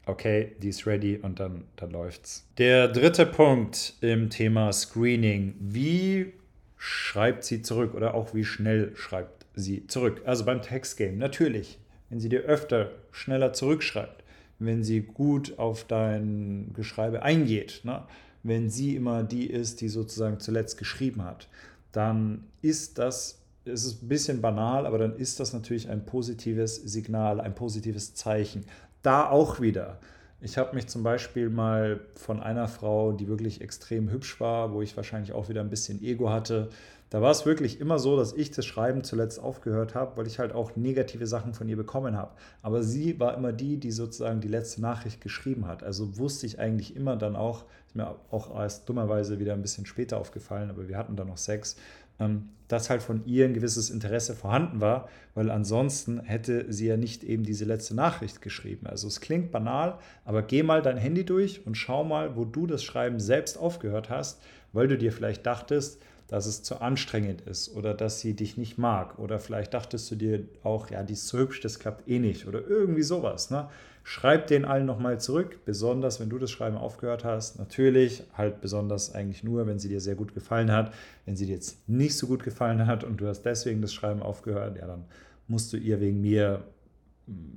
okay, 0.06 0.56
die 0.62 0.70
ist 0.70 0.88
ready 0.88 1.18
und 1.18 1.40
dann, 1.40 1.66
dann 1.76 1.92
läuft's. 1.92 2.48
Der 2.58 2.88
dritte 2.88 3.26
Punkt 3.26 3.96
im 4.02 4.30
Thema 4.30 4.72
Screening. 4.72 5.56
Wie 5.60 6.34
schreibt 6.78 7.44
sie 7.44 7.62
zurück 7.62 7.94
oder 7.94 8.14
auch 8.14 8.34
wie 8.34 8.46
schnell 8.46 8.96
schreibt 8.96 9.46
sie 9.56 9.88
zurück? 9.88 10.22
Also 10.26 10.46
beim 10.46 10.62
Textgame, 10.62 11.18
natürlich, 11.18 11.80
wenn 12.10 12.20
sie 12.20 12.30
dir 12.30 12.42
öfter 12.42 12.92
schneller 13.12 13.52
zurückschreibt, 13.52 14.24
wenn 14.60 14.84
sie 14.84 15.02
gut 15.02 15.58
auf 15.60 15.84
dein 15.84 16.72
Geschreibe 16.74 17.22
eingeht, 17.22 17.82
ne? 17.84 18.04
wenn 18.44 18.70
sie 18.70 18.96
immer 18.96 19.24
die 19.24 19.48
ist, 19.48 19.82
die 19.82 19.90
sozusagen 19.90 20.40
zuletzt 20.40 20.78
geschrieben 20.78 21.24
hat, 21.24 21.48
dann 21.92 22.46
ist 22.62 22.98
das, 22.98 23.40
es 23.66 23.86
ist 23.86 24.04
ein 24.04 24.08
bisschen 24.08 24.42
banal, 24.42 24.86
aber 24.86 24.98
dann 24.98 25.16
ist 25.16 25.40
das 25.40 25.54
natürlich 25.54 25.90
ein 25.90 26.06
positives 26.06 26.76
Signal, 26.76 27.42
ein 27.42 27.56
positives 27.56 28.14
Zeichen 28.14 28.66
da 29.02 29.30
auch 29.30 29.62
wieder. 29.62 30.00
Ich 30.40 30.58
habe 30.58 30.76
mich 30.76 30.88
zum 30.88 31.02
Beispiel 31.02 31.50
mal 31.50 32.02
von 32.16 32.40
einer 32.40 32.68
Frau, 32.68 33.12
die 33.12 33.28
wirklich 33.28 33.62
extrem 33.62 34.12
hübsch 34.12 34.40
war, 34.40 34.74
wo 34.74 34.82
ich 34.82 34.96
wahrscheinlich 34.96 35.32
auch 35.32 35.50
wieder 35.50 35.62
ein 35.62 35.70
bisschen 35.70 36.04
Ego 36.04 36.30
hatte, 36.30 36.70
da 37.10 37.22
war 37.22 37.32
es 37.32 37.46
wirklich 37.46 37.80
immer 37.80 38.00
so, 38.00 38.18
dass 38.18 38.34
ich 38.34 38.52
das 38.52 38.66
Schreiben 38.66 39.04
zuletzt 39.04 39.40
aufgehört 39.40 39.96
habe, 39.96 40.18
weil 40.18 40.28
ich 40.28 40.40
halt 40.40 40.54
auch 40.54 40.76
negative 40.76 41.26
Sachen 41.26 41.54
von 41.54 41.70
ihr 41.70 41.78
bekommen 41.78 42.18
habe. 42.18 42.32
Aber 42.62 42.84
sie 42.84 43.18
war 43.20 43.38
immer 43.38 43.54
die, 43.54 43.78
die 43.78 43.92
sozusagen 43.92 44.42
die 44.42 44.50
letzte 44.50 44.82
Nachricht 44.82 45.22
geschrieben 45.22 45.68
hat. 45.68 45.84
Also 45.84 46.18
wusste 46.18 46.46
ich 46.46 46.60
eigentlich 46.60 46.96
immer 46.96 47.16
dann 47.16 47.38
auch, 47.38 47.64
ist 47.88 47.96
mir 47.96 48.16
auch 48.30 48.54
erst 48.60 48.90
dummerweise 48.90 49.40
wieder 49.40 49.54
ein 49.54 49.62
bisschen 49.62 49.86
später 49.86 50.18
aufgefallen, 50.18 50.70
aber 50.70 50.90
wir 50.90 50.98
hatten 50.98 51.16
dann 51.16 51.28
noch 51.28 51.38
Sex, 51.38 51.78
ähm, 52.20 52.50
dass 52.68 52.90
halt 52.90 53.02
von 53.02 53.26
ihr 53.26 53.46
ein 53.46 53.54
gewisses 53.54 53.90
Interesse 53.90 54.36
vorhanden 54.36 54.82
war, 54.82 55.08
weil 55.34 55.50
ansonsten 55.50 56.20
hätte 56.20 56.66
sie 56.74 56.88
ja 56.88 56.98
nicht 56.98 57.24
eben 57.24 57.44
diese 57.44 57.64
letzte 57.64 57.96
Nachricht 57.96 58.42
geschrieben. 58.42 58.88
Also 58.88 59.08
es 59.08 59.22
klingt 59.22 59.52
banal, 59.52 59.98
aber 60.26 60.42
geh 60.42 60.64
mal 60.64 60.82
dein 60.82 60.98
Handy 60.98 61.24
durch 61.24 61.66
und 61.66 61.76
schau 61.76 62.04
mal, 62.04 62.36
wo 62.36 62.44
du 62.44 62.68
das 62.68 62.84
Schreiben 62.84 63.22
selbst 63.22 63.58
aufgehört 63.58 64.10
hast, 64.10 64.42
weil 64.74 64.90
du 64.90 64.98
dir 64.98 65.14
vielleicht 65.14 65.46
dachtest, 65.46 66.02
dass 66.28 66.46
es 66.46 66.62
zu 66.62 66.82
anstrengend 66.82 67.42
ist 67.42 67.74
oder 67.74 67.94
dass 67.94 68.20
sie 68.20 68.34
dich 68.34 68.58
nicht 68.58 68.78
mag 68.78 69.18
oder 69.18 69.40
vielleicht 69.40 69.74
dachtest 69.74 70.12
du 70.12 70.16
dir 70.16 70.44
auch, 70.64 70.90
ja, 70.90 71.04
die 71.04 71.14
ist 71.14 71.28
zu 71.28 71.38
hübsch, 71.38 71.62
das 71.62 71.80
klappt 71.80 72.08
eh 72.08 72.20
nicht 72.20 72.48
oder 72.48 72.68
irgendwie 72.68 73.04
sowas. 73.04 73.50
Ne? 73.50 73.70
Schreib 74.04 74.48
den 74.48 74.66
allen 74.66 74.86
nochmal 74.86 75.20
zurück, 75.20 75.60
besonders 75.66 76.20
wenn 76.20 76.30
du 76.30 76.38
das 76.38 76.52
Schreiben 76.52 76.78
aufgehört 76.78 77.24
hast. 77.24 77.60
Natürlich, 77.60 78.24
halt 78.34 78.62
besonders 78.62 79.14
eigentlich 79.14 79.44
nur, 79.44 79.68
wenn 79.68 79.80
sie 79.80 79.90
dir 79.90 80.00
sehr 80.00 80.16
gut 80.16 80.34
gefallen 80.34 80.72
hat. 80.72 80.94
Wenn 81.26 81.36
sie 81.36 81.46
dir 81.46 81.56
jetzt 81.56 81.90
nicht 81.90 82.18
so 82.18 82.28
gut 82.28 82.44
gefallen 82.44 82.88
hat 82.88 83.04
und 83.04 83.20
du 83.20 83.28
hast 83.28 83.42
deswegen 83.42 83.82
das 83.82 83.94
Schreiben 83.94 84.22
aufgehört, 84.22 84.78
ja, 84.78 84.88
dann 84.88 85.06
musst 85.48 85.74
du 85.74 85.78
ihr 85.78 86.00
wegen 86.00 86.22
mir 86.22 86.64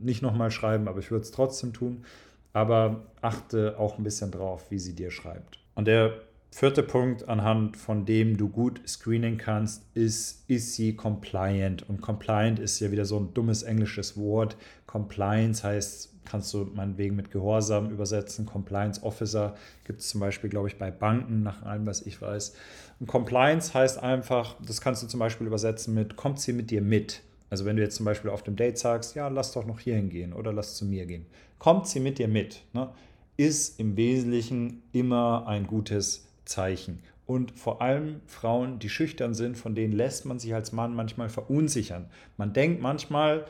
nicht 0.01 0.23
nochmal 0.23 0.51
schreiben, 0.51 0.89
aber 0.89 0.99
ich 0.99 1.11
würde 1.11 1.23
es 1.23 1.31
trotzdem 1.31 1.73
tun. 1.73 2.05
Aber 2.53 3.07
achte 3.21 3.79
auch 3.79 3.99
ein 3.99 4.03
bisschen 4.03 4.33
drauf, 4.33 4.71
wie 4.71 4.81
sie 4.81 4.95
dir 4.95 5.13
schreibt. 5.13 5.61
Und 5.77 5.87
der 5.87 6.15
vierte 6.51 6.83
Punkt, 6.83 7.29
anhand 7.29 7.77
von 7.77 8.05
dem 8.05 8.37
du 8.37 8.49
gut 8.49 8.81
screenen 8.87 9.39
kannst, 9.39 9.85
ist, 9.95 10.45
ist 10.49 10.75
sie 10.75 10.95
compliant? 10.95 11.89
Und 11.89 12.01
compliant 12.01 12.59
ist 12.59 12.81
ja 12.81 12.91
wieder 12.91 13.05
so 13.05 13.19
ein 13.19 13.33
dummes 13.35 13.63
englisches 13.63 14.17
Wort. 14.17 14.57
Compliance 14.87 15.63
heißt, 15.63 16.11
kannst 16.25 16.53
du 16.53 16.65
meinetwegen 16.75 17.17
mit 17.17 17.31
Gehorsam 17.31 17.91
übersetzen. 17.91 18.47
Compliance 18.47 19.03
Officer 19.03 19.55
gibt 19.85 20.01
es 20.01 20.09
zum 20.09 20.21
Beispiel, 20.21 20.51
glaube 20.51 20.69
ich, 20.69 20.79
bei 20.79 20.91
Banken, 20.91 21.43
nach 21.43 21.63
allem, 21.63 21.87
was 21.87 22.03
ich 22.03 22.21
weiß. 22.21 22.55
Und 22.99 23.07
Compliance 23.07 23.73
heißt 23.73 24.03
einfach, 24.03 24.57
das 24.65 24.81
kannst 24.81 25.03
du 25.03 25.07
zum 25.07 25.21
Beispiel 25.21 25.47
übersetzen 25.47 25.95
mit, 25.95 26.17
kommt 26.17 26.41
sie 26.41 26.53
mit 26.53 26.71
dir 26.71 26.83
mit? 26.83 27.23
Also 27.49 27.65
wenn 27.65 27.77
du 27.77 27.83
jetzt 27.83 27.97
zum 27.97 28.05
Beispiel 28.05 28.31
auf 28.31 28.43
dem 28.43 28.57
Date 28.57 28.79
sagst, 28.79 29.15
ja, 29.15 29.29
lass 29.29 29.53
doch 29.53 29.67
noch 29.67 29.81
hier 29.81 29.97
hingehen 29.97 30.33
oder 30.33 30.53
lass 30.53 30.77
zu 30.77 30.85
mir 30.85 31.07
gehen. 31.07 31.27
Kommt 31.59 31.89
sie 31.89 32.01
mit 32.01 32.19
dir 32.19 32.29
mit? 32.29 32.63
Ne? 32.73 32.91
Ist 33.37 33.81
im 33.81 33.97
Wesentlichen 33.97 34.83
immer 34.93 35.47
ein 35.49 35.67
gutes 35.67 36.30
Zeichen. 36.51 37.01
Und 37.27 37.53
vor 37.53 37.81
allem 37.81 38.21
Frauen, 38.27 38.81
die 38.81 38.89
schüchtern 38.89 39.35
sind, 39.35 39.57
von 39.57 39.75
denen 39.75 39.93
lässt 39.93 40.27
man 40.27 40.39
sich 40.39 40.53
als 40.53 40.73
Mann 40.73 40.95
manchmal 40.95 41.29
verunsichern. 41.29 42.07
Man 42.37 42.53
denkt 42.53 42.83
manchmal, 42.83 43.47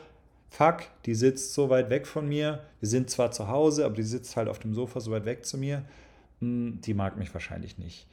fuck, 0.49 0.83
die 1.05 1.15
sitzt 1.15 1.53
so 1.53 1.69
weit 1.69 1.89
weg 1.89 2.05
von 2.05 2.29
mir. 2.29 2.59
Wir 2.79 2.89
sind 2.89 3.09
zwar 3.09 3.31
zu 3.31 3.47
Hause, 3.47 3.85
aber 3.85 3.95
die 3.95 4.03
sitzt 4.03 4.37
halt 4.37 4.47
auf 4.47 4.59
dem 4.59 4.75
Sofa 4.75 4.99
so 4.99 5.11
weit 5.11 5.25
weg 5.25 5.45
zu 5.45 5.57
mir. 5.57 5.83
Hm, 6.41 6.79
die 6.81 6.93
mag 6.93 7.17
mich 7.17 7.33
wahrscheinlich 7.33 7.79
nicht. 7.79 8.07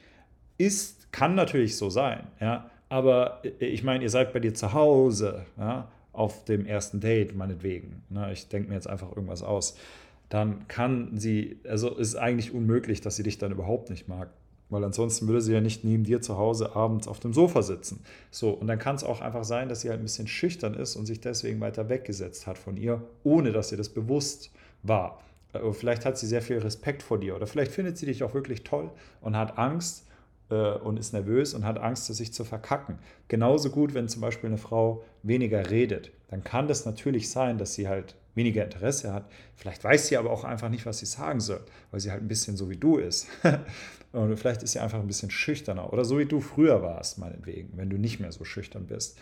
Ist, 0.57 1.11
kann 1.11 1.35
natürlich 1.35 1.77
so 1.77 1.89
sein, 1.89 2.27
ja. 2.39 2.69
Aber 2.89 3.41
äh, 3.43 3.65
ich 3.65 3.83
meine, 3.83 4.03
ihr 4.03 4.09
seid 4.09 4.33
bei 4.33 4.39
dir 4.39 4.55
zu 4.55 4.73
Hause, 4.73 5.45
ja, 5.57 5.91
auf 6.13 6.45
dem 6.45 6.65
ersten 6.65 6.99
Date, 6.99 7.35
meinetwegen. 7.35 8.01
Ne? 8.09 8.31
Ich 8.33 8.47
denke 8.47 8.69
mir 8.69 8.75
jetzt 8.75 8.87
einfach 8.87 9.09
irgendwas 9.09 9.43
aus. 9.43 9.77
Dann 10.29 10.67
kann 10.67 11.17
sie, 11.17 11.59
also 11.67 11.95
ist 11.95 12.15
eigentlich 12.15 12.53
unmöglich, 12.53 13.01
dass 13.01 13.15
sie 13.15 13.23
dich 13.23 13.37
dann 13.37 13.51
überhaupt 13.51 13.89
nicht 13.89 14.07
mag. 14.07 14.29
Weil 14.69 14.83
ansonsten 14.83 15.27
würde 15.27 15.41
sie 15.41 15.53
ja 15.53 15.61
nicht 15.61 15.83
neben 15.83 16.03
dir 16.03 16.21
zu 16.21 16.37
Hause 16.37 16.75
abends 16.75 17.07
auf 17.07 17.19
dem 17.19 17.33
Sofa 17.33 17.63
sitzen. 17.63 18.03
So, 18.29 18.51
und 18.51 18.67
dann 18.67 18.77
kann 18.77 18.95
es 18.95 19.03
auch 19.03 19.21
einfach 19.21 19.43
sein, 19.43 19.67
dass 19.67 19.81
sie 19.81 19.89
halt 19.89 19.99
ein 19.99 20.03
bisschen 20.03 20.27
schüchtern 20.27 20.75
ist 20.75 20.95
und 20.95 21.05
sich 21.05 21.19
deswegen 21.19 21.59
weiter 21.59 21.89
weggesetzt 21.89 22.45
hat 22.45 22.57
von 22.57 22.77
ihr, 22.77 23.01
ohne 23.23 23.51
dass 23.51 23.71
ihr 23.71 23.77
das 23.77 23.89
bewusst 23.89 24.51
war. 24.83 25.21
Äh, 25.53 25.71
vielleicht 25.71 26.05
hat 26.05 26.17
sie 26.17 26.27
sehr 26.27 26.41
viel 26.41 26.59
Respekt 26.59 27.03
vor 27.03 27.19
dir 27.19 27.35
oder 27.35 27.47
vielleicht 27.47 27.71
findet 27.71 27.97
sie 27.97 28.05
dich 28.05 28.23
auch 28.23 28.33
wirklich 28.33 28.63
toll 28.63 28.91
und 29.21 29.35
hat 29.35 29.57
Angst 29.57 30.05
äh, 30.49 30.73
und 30.73 30.99
ist 30.99 31.13
nervös 31.13 31.53
und 31.53 31.65
hat 31.65 31.79
Angst, 31.79 32.05
sich 32.05 32.33
zu 32.33 32.43
verkacken. 32.43 32.99
Genauso 33.27 33.69
gut, 33.69 33.93
wenn 33.93 34.07
zum 34.07 34.21
Beispiel 34.21 34.49
eine 34.49 34.57
Frau 34.57 35.03
weniger 35.23 35.69
redet, 35.69 36.11
dann 36.29 36.43
kann 36.43 36.67
das 36.67 36.85
natürlich 36.85 37.29
sein, 37.29 37.57
dass 37.57 37.73
sie 37.73 37.87
halt 37.87 38.15
weniger 38.35 38.63
Interesse 38.63 39.13
hat. 39.13 39.25
Vielleicht 39.55 39.83
weiß 39.83 40.07
sie 40.07 40.17
aber 40.17 40.31
auch 40.31 40.43
einfach 40.43 40.69
nicht, 40.69 40.85
was 40.85 40.99
sie 40.99 41.05
sagen 41.05 41.39
soll, 41.39 41.61
weil 41.91 41.99
sie 41.99 42.11
halt 42.11 42.21
ein 42.21 42.27
bisschen 42.27 42.57
so 42.57 42.69
wie 42.69 42.77
du 42.77 42.97
ist. 42.97 43.27
Und 44.11 44.35
vielleicht 44.37 44.63
ist 44.63 44.71
sie 44.71 44.79
einfach 44.79 44.99
ein 44.99 45.07
bisschen 45.07 45.29
schüchterner 45.29 45.93
oder 45.93 46.03
so 46.03 46.17
wie 46.17 46.25
du 46.25 46.39
früher 46.39 46.81
warst, 46.81 47.19
meinetwegen, 47.19 47.73
wenn 47.75 47.89
du 47.89 47.97
nicht 47.97 48.19
mehr 48.19 48.31
so 48.31 48.43
schüchtern 48.43 48.87
bist. 48.87 49.19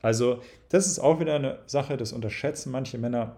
Also, 0.00 0.40
das 0.70 0.86
ist 0.86 0.98
auch 0.98 1.20
wieder 1.20 1.34
eine 1.34 1.58
Sache, 1.66 1.98
das 1.98 2.12
unterschätzen 2.12 2.72
manche 2.72 2.96
Männer, 2.96 3.36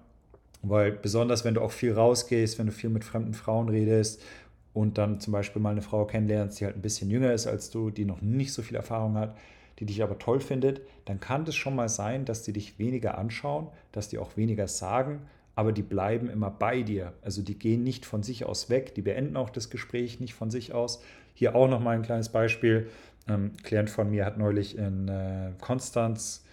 weil 0.63 0.93
besonders 0.93 1.45
wenn 1.45 1.55
du 1.55 1.61
auch 1.61 1.73
viel 1.73 1.93
rausgehst, 1.93 2.59
wenn 2.61 2.67
du 2.67 2.73
viel 2.73 2.91
mit 2.91 3.03
fremden 3.03 3.35
Frauen 3.35 3.69
redest 3.69 4.23
und 4.75 4.99
dann 4.99 5.21
zum 5.21 5.33
Beispiel 5.33 5.61
mal 5.61 5.71
eine 5.71 5.83
Frau 5.83 6.05
kennenlernst, 6.07 6.61
die 6.61 6.65
halt 6.65 6.77
ein 6.77 6.83
bisschen 6.83 7.11
jünger 7.11 7.33
ist 7.33 7.47
als 7.47 7.71
du, 7.71 7.91
die 7.91 8.05
noch 8.05 8.23
nicht 8.23 8.53
so 8.53 8.63
viel 8.63 8.77
Erfahrung 8.77 9.17
hat, 9.17 9.37
die 9.79 9.87
dich 9.87 10.03
aber 10.03 10.19
toll 10.19 10.41
findet, 10.41 10.83
dann 11.05 11.21
kann 11.21 11.45
es 11.45 11.55
schon 11.55 11.75
mal 11.75 11.89
sein, 11.89 12.25
dass 12.25 12.43
die 12.43 12.53
dich 12.53 12.79
weniger 12.79 13.19
anschauen, 13.19 13.69
dass 13.91 14.09
die 14.09 14.19
auch 14.19 14.37
weniger 14.37 14.69
sagen, 14.69 15.23
aber 15.55 15.73
die 15.73 15.83
bleiben 15.83 16.31
immer 16.31 16.51
bei 16.51 16.83
dir. 16.83 17.13
Also 17.23 17.43
die 17.43 17.59
gehen 17.59 17.83
nicht 17.83 18.07
von 18.07 18.23
sich 18.23 18.45
aus 18.47 18.71
weg, 18.71 18.95
die 18.95 19.03
beenden 19.03 19.37
auch 19.37 19.51
das 19.51 19.71
Gespräch 19.71 20.21
nicht 20.21 20.35
von 20.35 20.51
sich 20.51 20.73
aus. 20.73 21.03
Hier 21.35 21.55
auch 21.55 21.69
noch 21.69 21.81
mal 21.81 21.97
ein 21.97 22.03
kleines 22.03 22.31
Beispiel. 22.31 22.89
Ähm, 23.29 23.53
ein 23.55 23.57
Klient 23.63 23.91
von 23.91 24.11
mir 24.11 24.25
hat 24.25 24.39
neulich 24.39 24.79
in 24.79 25.09
äh, 25.09 25.51
Konstanz 25.61 26.45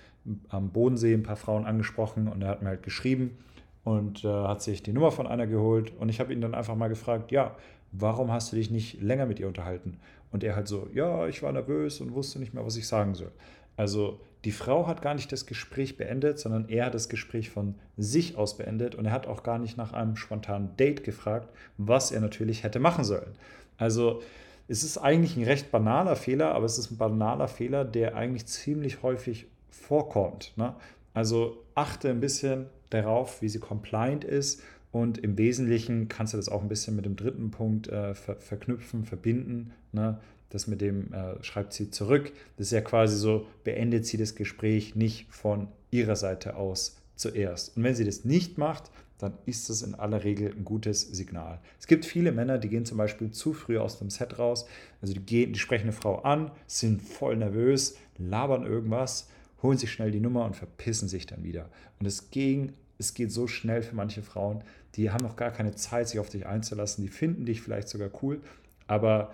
am 0.50 0.70
Bodensee 0.70 1.14
ein 1.14 1.24
paar 1.24 1.38
Frauen 1.38 1.66
angesprochen 1.66 2.28
und 2.28 2.42
er 2.42 2.50
hat 2.50 2.62
mir 2.62 2.70
halt 2.70 2.84
geschrieben 2.84 3.38
und 3.84 4.24
äh, 4.24 4.28
hat 4.28 4.62
sich 4.62 4.84
die 4.84 4.94
Nummer 4.94 5.12
von 5.12 5.28
einer 5.28 5.48
geholt 5.48 5.94
und 5.98 6.10
ich 6.10 6.20
habe 6.20 6.34
ihn 6.34 6.42
dann 6.42 6.54
einfach 6.54 6.76
mal 6.76 6.90
gefragt, 6.90 7.32
ja, 7.32 7.56
warum 7.92 8.32
hast 8.32 8.52
du 8.52 8.56
dich 8.56 8.70
nicht 8.70 9.02
länger 9.02 9.26
mit 9.26 9.40
ihr 9.40 9.48
unterhalten? 9.48 9.98
Und 10.32 10.44
er 10.44 10.56
halt 10.56 10.68
so, 10.68 10.88
ja, 10.94 11.28
ich 11.28 11.42
war 11.42 11.52
nervös 11.52 12.02
und 12.02 12.14
wusste 12.14 12.40
nicht 12.40 12.54
mehr, 12.54 12.66
was 12.66 12.78
ich 12.78 12.88
sagen 12.88 13.16
soll. 13.16 13.32
Also 13.78 14.20
die 14.46 14.52
Frau 14.52 14.88
hat 14.88 15.02
gar 15.02 15.16
nicht 15.16 15.32
das 15.32 15.46
Gespräch 15.46 15.98
beendet, 15.98 16.40
sondern 16.40 16.70
er 16.70 16.86
hat 16.86 16.94
das 16.94 17.10
Gespräch 17.10 17.50
von 17.50 17.76
sich 17.98 18.38
aus 18.38 18.58
beendet 18.58 18.96
und 18.96 19.06
er 19.06 19.12
hat 19.12 19.28
auch 19.28 19.44
gar 19.44 19.58
nicht 19.58 19.78
nach 19.78 19.92
einem 19.92 20.16
spontanen 20.16 20.76
Date 20.78 21.04
gefragt, 21.04 21.50
was 21.78 22.12
er 22.12 22.22
natürlich 22.22 22.64
hätte 22.64 22.80
machen 22.80 23.04
sollen. 23.04 23.36
Also 23.78 24.22
es 24.68 24.84
ist 24.84 24.98
eigentlich 24.98 25.36
ein 25.36 25.44
recht 25.44 25.72
banaler 25.72 26.16
Fehler, 26.16 26.54
aber 26.54 26.66
es 26.66 26.78
ist 26.78 26.92
ein 26.92 26.98
banaler 26.98 27.48
Fehler, 27.48 27.84
der 27.84 28.16
eigentlich 28.16 28.46
ziemlich 28.46 29.02
häufig 29.02 29.48
vorkommt. 29.70 30.54
Ne? 30.58 30.76
Also 31.14 31.58
achte 31.76 32.10
ein 32.10 32.20
bisschen 32.20 32.68
darauf, 32.90 33.42
wie 33.42 33.50
sie 33.50 33.60
compliant 33.60 34.24
ist 34.24 34.62
und 34.92 35.20
im 35.20 35.38
Wesentlichen 35.38 36.08
kannst 36.08 36.34
du 36.34 36.38
das 36.38 36.50
auch 36.50 36.62
ein 36.62 36.68
bisschen 36.68 36.96
mit 36.96 37.06
dem 37.06 37.16
dritten 37.16 37.52
Punkt 37.52 37.88
äh, 37.90 38.16
ver 38.16 38.38
verknüpfen, 38.38 39.06
verbinden. 39.06 39.72
Ne? 39.92 40.20
Das 40.50 40.66
mit 40.66 40.82
dem 40.82 41.14
äh, 41.14 41.44
schreibt 41.44 41.74
sie 41.74 41.92
zurück. 41.92 42.32
Das 42.58 42.68
ist 42.68 42.72
ja 42.72 42.82
quasi 42.82 43.16
so, 43.16 43.46
beendet 43.64 44.08
sie 44.08 44.18
das 44.18 44.34
Gespräch 44.34 44.96
nicht 44.96 45.32
von 45.32 45.68
ihrer 45.92 46.16
Seite 46.16 46.56
aus 46.56 46.98
zuerst. 47.16 47.78
Und 47.78 47.84
wenn 47.84 47.94
sie 47.94 48.06
das 48.06 48.26
nicht 48.26 48.58
macht, 48.58 48.90
dann 49.20 49.34
ist 49.46 49.70
das 49.70 49.82
in 49.82 49.96
aller 49.96 50.24
Regel 50.24 50.52
ein 50.52 50.66
gutes 50.66 51.02
Signal. 51.02 51.60
Es 51.78 51.86
gibt 51.86 52.06
viele 52.06 52.32
Männer, 52.32 52.58
die 52.58 52.70
gehen 52.70 52.86
zum 52.86 52.98
Beispiel 52.98 53.30
zu 53.32 53.54
früh 53.54 53.78
aus 53.78 54.00
dem 54.00 54.10
Set 54.10 54.40
raus. 54.40 54.66
Also 55.02 55.14
die, 55.14 55.20
gehen, 55.20 55.54
die 55.54 55.60
sprechen 55.60 55.84
eine 55.84 55.92
Frau 55.92 56.20
an, 56.20 56.52
sind 56.66 57.02
voll 57.02 57.36
nervös, 57.36 57.98
labern 58.18 58.66
irgendwas, 58.66 59.28
holen 59.62 59.78
sich 59.78 59.92
schnell 59.92 60.10
die 60.10 60.22
Nummer 60.22 60.46
und 60.46 60.56
verpissen 60.56 61.10
sich 61.10 61.28
dann 61.28 61.44
wieder. 61.44 61.70
Und 62.00 62.08
es 62.08 62.32
ging 62.32 62.74
es 63.00 63.14
geht 63.14 63.32
so 63.32 63.48
schnell 63.48 63.82
für 63.82 63.96
manche 63.96 64.22
Frauen, 64.22 64.62
die 64.96 65.12
haben 65.12 65.24
noch 65.24 65.36
gar 65.36 65.52
keine 65.52 65.76
Zeit, 65.76 66.10
sich 66.10 66.20
auf 66.20 66.30
dich 66.30 66.46
einzulassen, 66.46 67.04
die 67.04 67.10
finden 67.10 67.46
dich 67.46 67.62
vielleicht 67.62 67.90
sogar 67.90 68.10
cool, 68.22 68.42
aber 68.88 69.32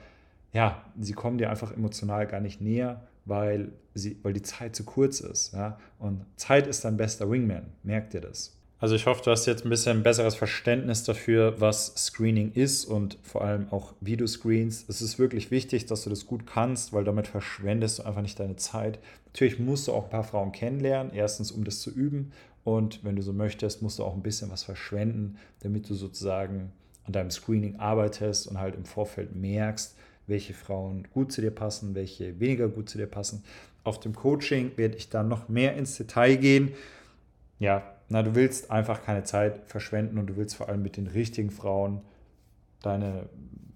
ja, 0.53 0.81
sie 1.00 1.13
kommen 1.13 1.38
dir 1.38 1.50
einfach 1.50 1.74
emotional 1.74 2.27
gar 2.27 2.39
nicht 2.39 2.62
näher, 2.62 3.01
weil, 3.25 3.71
sie, 3.93 4.17
weil 4.24 4.33
die 4.33 4.41
Zeit 4.41 4.75
zu 4.75 4.83
kurz 4.83 5.19
ist. 5.19 5.53
Ja? 5.53 5.77
Und 6.00 6.25
Zeit 6.38 6.67
ist 6.67 6.85
dein 6.85 6.95
bester 6.95 7.29
Wingman, 7.29 7.65
merkt 7.83 8.13
ihr 8.13 8.21
das? 8.21 8.55
Also 8.77 8.95
ich 8.95 9.05
hoffe, 9.05 9.21
du 9.24 9.31
hast 9.31 9.45
jetzt 9.47 9.65
ein 9.65 9.69
bisschen 9.69 9.97
ein 9.97 10.03
besseres 10.03 10.35
Verständnis 10.35 11.03
dafür, 11.03 11.59
was 11.59 11.95
Screening 11.95 12.51
ist 12.53 12.85
und 12.85 13.17
vor 13.24 13.43
allem 13.43 13.67
auch 13.71 13.93
wie 14.01 14.17
du 14.17 14.27
screenst. 14.27 14.89
Es 14.89 15.01
ist 15.01 15.17
wirklich 15.17 15.50
wichtig, 15.50 15.85
dass 15.85 16.03
du 16.03 16.09
das 16.09 16.25
gut 16.25 16.45
kannst, 16.45 16.93
weil 16.93 17.03
damit 17.03 17.27
verschwendest 17.27 18.00
du 18.00 18.03
einfach 18.03 18.21
nicht 18.21 18.39
deine 18.39 18.57
Zeit. 18.57 19.00
Natürlich 19.27 19.59
musst 19.59 19.88
du 19.88 19.93
auch 19.93 20.05
ein 20.05 20.09
paar 20.09 20.24
Frauen 20.24 20.51
kennenlernen, 20.51 21.13
erstens 21.13 21.51
um 21.51 21.63
das 21.63 21.79
zu 21.79 21.89
üben 21.89 22.31
und 22.65 23.03
wenn 23.03 23.15
du 23.15 23.22
so 23.22 23.31
möchtest, 23.31 23.84
musst 23.84 24.00
du 24.00 24.03
auch 24.03 24.15
ein 24.15 24.24
bisschen 24.24 24.50
was 24.50 24.63
verschwenden, 24.63 25.38
damit 25.60 25.88
du 25.88 25.93
sozusagen 25.93 26.74
an 27.03 27.13
deinem 27.13 27.29
Screening 27.29 27.75
arbeitest 27.75 28.48
und 28.48 28.60
halt 28.60 28.75
im 28.75 28.86
Vorfeld 28.86 29.36
merkst, 29.36 29.95
welche 30.25 30.55
Frauen 30.55 31.07
gut 31.13 31.31
zu 31.31 31.41
dir 31.41 31.51
passen, 31.51 31.93
welche 31.93 32.39
weniger 32.39 32.67
gut 32.67 32.89
zu 32.89 32.98
dir 32.98 33.05
passen. 33.05 33.43
Auf 33.84 34.00
dem 34.00 34.15
Coaching 34.15 34.72
werde 34.77 34.98
ich 34.98 35.12
dann 35.12 35.27
noch 35.27 35.48
mehr 35.48 35.75
ins 35.75 35.95
Detail 35.95 36.38
gehen. 36.38 36.72
Ja, 37.60 37.84
na, 38.10 38.24
du 38.24 38.34
willst 38.34 38.72
einfach 38.72 39.03
keine 39.03 39.24
Zeit 39.24 39.62
verschwenden 39.67 40.17
und 40.17 40.25
du 40.25 40.36
willst 40.36 40.55
vor 40.55 40.67
allem 40.67 40.81
mit 40.81 40.98
den 40.98 41.05
richtigen 41.05 41.51
Frauen 41.51 42.01
deine 42.81 43.29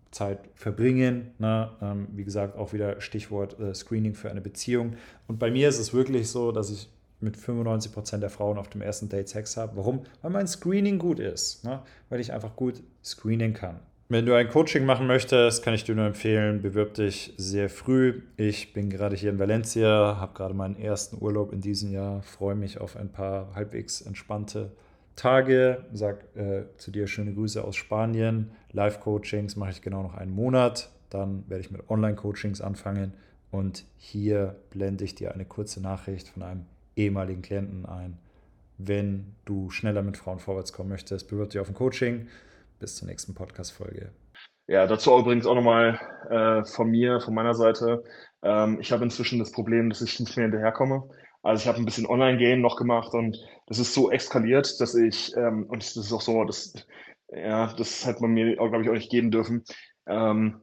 Zeit 0.10 0.40
verbringen. 0.56 1.30
Ne? 1.38 1.70
Ähm, 1.80 2.08
wie 2.14 2.24
gesagt, 2.24 2.58
auch 2.58 2.74
wieder 2.74 3.00
Stichwort 3.02 3.60
äh, 3.60 3.76
Screening 3.76 4.16
für 4.16 4.32
eine 4.32 4.42
Beziehung. 4.42 4.96
Und 5.28 5.38
bei 5.38 5.52
mir 5.52 5.70
ist 5.70 5.78
es 5.78 5.94
wirklich 5.94 6.28
so, 6.30 6.52
dass 6.52 6.72
ich 6.72 6.90
mit 7.22 7.38
95% 7.38 8.18
der 8.18 8.30
Frauen 8.30 8.58
auf 8.58 8.70
dem 8.70 8.82
ersten 8.82 9.10
Date 9.10 9.30
Sex 9.30 9.58
habe. 9.58 9.78
Warum? 9.78 10.04
Weil 10.22 10.32
mein 10.32 10.48
Screening 10.48 11.00
gut 11.00 11.20
ist, 11.20 11.64
ne? 11.64 11.82
weil 12.10 12.20
ich 12.20 12.34
einfach 12.34 12.56
gut 12.56 12.82
screenen 13.04 13.54
kann. 13.54 13.80
Wenn 14.12 14.26
du 14.26 14.34
ein 14.34 14.50
Coaching 14.50 14.86
machen 14.86 15.06
möchtest, 15.06 15.64
kann 15.64 15.76
ich 15.76 15.84
dir 15.84 15.94
nur 15.94 16.08
empfehlen, 16.08 16.64
bewirb 16.64 16.96
dich 16.96 17.36
sehr 17.38 17.70
früh. 17.70 18.24
Ich 18.38 18.74
bin 18.74 18.90
gerade 18.90 19.16
hier 19.16 19.30
in 19.30 19.38
Valencia, 19.38 20.18
habe 20.20 20.34
gerade 20.34 20.56
meinen 20.56 20.80
ersten 20.80 21.24
Urlaub 21.24 21.54
in 21.54 21.62
diesem 21.62 21.92
Jahr, 21.92 22.24
freue 22.24 22.56
mich 22.56 22.82
auf 22.82 22.98
ein 22.98 23.12
paar 23.12 23.54
halbwegs 23.54 24.02
entspannte 24.02 24.72
Tage. 25.16 25.86
Sag 25.94 26.26
äh, 26.36 26.64
zu 26.78 26.90
dir 26.90 27.06
schöne 27.06 27.36
Grüße 27.36 27.64
aus 27.64 27.76
Spanien. 27.76 28.50
Live-Coachings 28.72 29.56
mache 29.58 29.72
ich 29.72 29.82
genau 29.84 30.02
noch 30.02 30.16
einen 30.16 30.32
Monat. 30.32 30.90
Dann 31.12 31.44
werde 31.48 31.62
ich 31.62 31.70
mit 31.70 31.88
Online-Coachings 31.88 32.62
anfangen. 32.62 33.14
Und 33.52 33.86
hier 33.98 34.56
blende 34.72 35.04
ich 35.04 35.14
dir 35.14 35.34
eine 35.36 35.46
kurze 35.46 35.82
Nachricht 35.82 36.30
von 36.30 36.42
einem 36.42 36.66
ehemaligen 37.00 37.42
Klienten 37.42 37.86
ein. 37.86 38.18
Wenn 38.78 39.36
du 39.46 39.70
schneller 39.70 40.02
mit 40.04 40.18
Frauen 40.18 40.40
vorwärts 40.40 40.74
kommen 40.74 40.90
möchtest, 40.90 41.30
bewirb 41.30 41.50
dich 41.50 41.60
auf 41.60 41.68
ein 41.68 41.76
Coaching. 41.76 42.28
Bis 42.80 42.96
zur 42.96 43.08
nächsten 43.08 43.34
Podcast-Folge. 43.34 44.12
Ja, 44.68 44.86
dazu 44.88 45.18
übrigens 45.18 45.46
auch 45.46 45.56
nochmal 45.56 46.00
äh, 46.30 46.64
von 46.64 46.90
mir, 46.90 47.20
von 47.20 47.34
meiner 47.34 47.56
Seite. 47.56 48.04
Ähm, 48.44 48.80
ich 48.80 48.92
habe 48.92 49.04
inzwischen 49.04 49.40
das 49.40 49.52
Problem, 49.52 49.90
dass 49.90 50.02
ich 50.02 50.20
nicht 50.20 50.38
mehr 50.38 50.46
hinterherkomme. 50.46 51.10
Also 51.42 51.62
ich 51.62 51.68
habe 51.68 51.78
ein 51.78 51.86
bisschen 51.86 52.06
Online-Game 52.06 52.62
noch 52.62 52.76
gemacht 52.76 53.14
und 53.14 53.38
das 53.68 53.80
ist 53.80 53.94
so 53.94 54.12
eskaliert, 54.12 54.80
dass 54.80 54.94
ich, 54.96 55.36
ähm, 55.36 55.66
und 55.66 55.84
das 55.84 55.96
ist 55.98 56.14
auch 56.14 56.22
so, 56.22 56.44
das, 56.44 56.74
ja, 57.30 57.74
das 57.74 58.06
hätte 58.06 58.22
man 58.22 58.32
mir, 58.32 58.56
glaube 58.56 58.84
ich, 58.84 58.90
auch 58.90 58.94
nicht 58.94 59.12
geben 59.12 59.32
dürfen. 59.32 59.64
Ähm, 60.06 60.62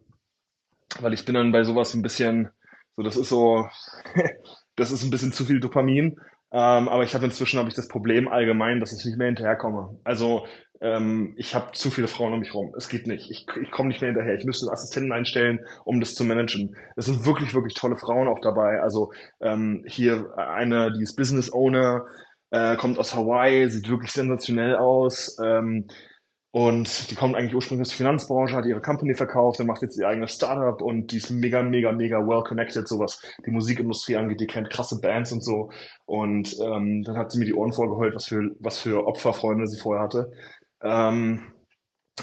weil 1.00 1.12
ich 1.12 1.25
bin 1.25 1.35
dann 1.35 1.52
bei 1.52 1.64
sowas 1.64 1.95
ein 1.95 2.02
bisschen, 2.02 2.50
so 2.97 3.02
das 3.02 3.16
ist 3.16 3.28
so, 3.28 3.69
das 4.76 4.90
ist 4.90 5.02
ein 5.02 5.11
bisschen 5.11 5.33
zu 5.33 5.45
viel 5.45 5.61
Dopamin. 5.61 6.18
Ähm, 6.52 6.88
aber 6.88 7.02
ich 7.02 7.14
habe 7.14 7.25
inzwischen 7.25 7.59
habe 7.59 7.68
ich 7.68 7.75
das 7.75 7.88
Problem 7.88 8.28
allgemein, 8.28 8.80
dass 8.80 8.92
ich 8.92 9.04
nicht 9.04 9.18
mehr 9.18 9.26
hinterherkomme. 9.26 9.99
Also 10.04 10.47
ähm, 10.80 11.35
ich 11.37 11.54
habe 11.54 11.73
zu 11.73 11.90
viele 11.90 12.09
Frauen 12.09 12.35
um 12.35 12.40
mich 12.40 12.54
rum. 12.54 12.73
Es 12.76 12.88
geht 12.88 13.06
nicht. 13.06 13.30
Ich, 13.30 13.47
ich 13.61 13.71
komme 13.71 13.88
nicht 13.88 14.00
mehr 14.00 14.11
hinterher. 14.11 14.38
Ich 14.38 14.45
müsste 14.45 14.71
Assistenten 14.71 15.12
einstellen, 15.12 15.61
um 15.85 16.00
das 16.00 16.14
zu 16.14 16.25
managen. 16.25 16.76
Es 16.97 17.06
sind 17.06 17.25
wirklich, 17.26 17.54
wirklich 17.54 17.75
tolle 17.75 17.97
Frauen 17.97 18.28
auch 18.28 18.40
dabei. 18.40 18.80
Also 18.80 19.12
ähm, 19.40 19.85
hier 19.87 20.37
eine, 20.37 20.92
die 20.92 21.02
ist 21.02 21.16
Business 21.16 21.52
Owner, 21.52 22.06
äh, 22.50 22.76
kommt 22.76 22.99
aus 22.99 23.14
Hawaii, 23.14 23.68
sieht 23.71 23.88
wirklich 23.88 24.12
sensationell 24.12 24.76
aus. 24.76 25.37
Ähm, 25.42 25.88
und 26.56 27.10
die 27.10 27.14
kommt 27.14 27.36
eigentlich 27.36 27.54
ursprünglich 27.54 27.82
aus 27.82 27.90
der 27.90 27.98
Finanzbranche, 27.98 28.56
hat 28.56 28.64
ihre 28.64 28.80
Company 28.80 29.14
verkauft 29.14 29.60
und 29.60 29.66
macht 29.66 29.82
jetzt 29.82 29.98
ihr 29.98 30.08
eigenes 30.08 30.36
Startup 30.36 30.80
und 30.80 31.12
die 31.12 31.18
ist 31.18 31.28
mega, 31.28 31.62
mega, 31.62 31.92
mega 31.92 32.16
well 32.26 32.42
connected, 32.44 32.88
so 32.88 32.98
was 32.98 33.20
die 33.44 33.50
Musikindustrie 33.50 34.16
angeht. 34.16 34.40
Die 34.40 34.46
kennt 34.46 34.70
krasse 34.70 34.98
Bands 34.98 35.32
und 35.32 35.44
so. 35.44 35.70
Und 36.06 36.56
ähm, 36.58 37.02
dann 37.02 37.18
hat 37.18 37.30
sie 37.30 37.40
mir 37.40 37.44
die 37.44 37.52
Ohren 37.52 37.75
vorgeheult, 37.75 38.14
was 38.14 38.28
für, 38.28 38.56
was 38.58 38.78
für 38.78 39.06
Opferfreunde 39.06 39.66
sie 39.66 39.78
vorher 39.78 40.02
hatte. 40.02 40.32
Ähm, 40.80 41.42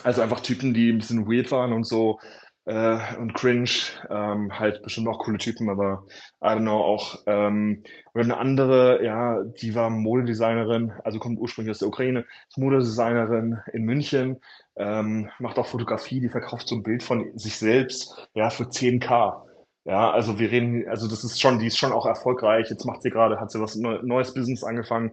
also 0.03 0.23
einfach 0.23 0.39
Typen, 0.39 0.73
die 0.73 0.89
ein 0.89 0.97
bisschen 0.97 1.27
weird 1.27 1.51
waren 1.51 1.71
und 1.71 1.83
so 1.83 2.19
äh, 2.65 3.15
und 3.17 3.33
cringe. 3.33 3.69
Ähm, 4.09 4.57
halt 4.57 4.81
bestimmt 4.83 5.07
auch 5.07 5.19
coole 5.19 5.37
Typen, 5.37 5.69
aber 5.69 6.05
I 6.41 6.47
don't 6.47 6.61
know, 6.61 6.81
auch 6.81 7.19
ähm, 7.25 7.83
oder 8.13 8.23
eine 8.23 8.37
andere, 8.37 9.03
ja, 9.03 9.43
die 9.43 9.75
war 9.75 9.89
Modedesignerin, 9.89 10.93
also 11.03 11.19
kommt 11.19 11.39
ursprünglich 11.39 11.71
aus 11.71 11.79
der 11.79 11.87
Ukraine, 11.87 12.25
ist 12.47 12.57
Modedesignerin 12.57 13.59
in 13.73 13.83
München, 13.83 14.39
ähm, 14.75 15.29
macht 15.39 15.57
auch 15.57 15.67
Fotografie, 15.67 16.19
die 16.19 16.29
verkauft 16.29 16.67
so 16.67 16.75
ein 16.75 16.83
Bild 16.83 17.03
von 17.03 17.37
sich 17.37 17.57
selbst, 17.57 18.27
ja, 18.33 18.49
für 18.49 18.65
10k. 18.65 19.43
Ja, 19.85 20.11
also 20.11 20.39
wir 20.39 20.49
reden, 20.49 20.87
also 20.87 21.09
das 21.09 21.25
ist 21.25 21.41
schon, 21.41 21.59
die 21.59 21.67
ist 21.67 21.77
schon 21.77 21.91
auch 21.91 22.05
erfolgreich. 22.05 22.69
Jetzt 22.69 22.85
macht 22.85 23.01
sie 23.01 23.09
gerade, 23.09 23.41
hat 23.41 23.51
sie 23.51 23.59
was 23.59 23.75
neues 23.75 24.33
Business 24.33 24.63
angefangen. 24.63 25.11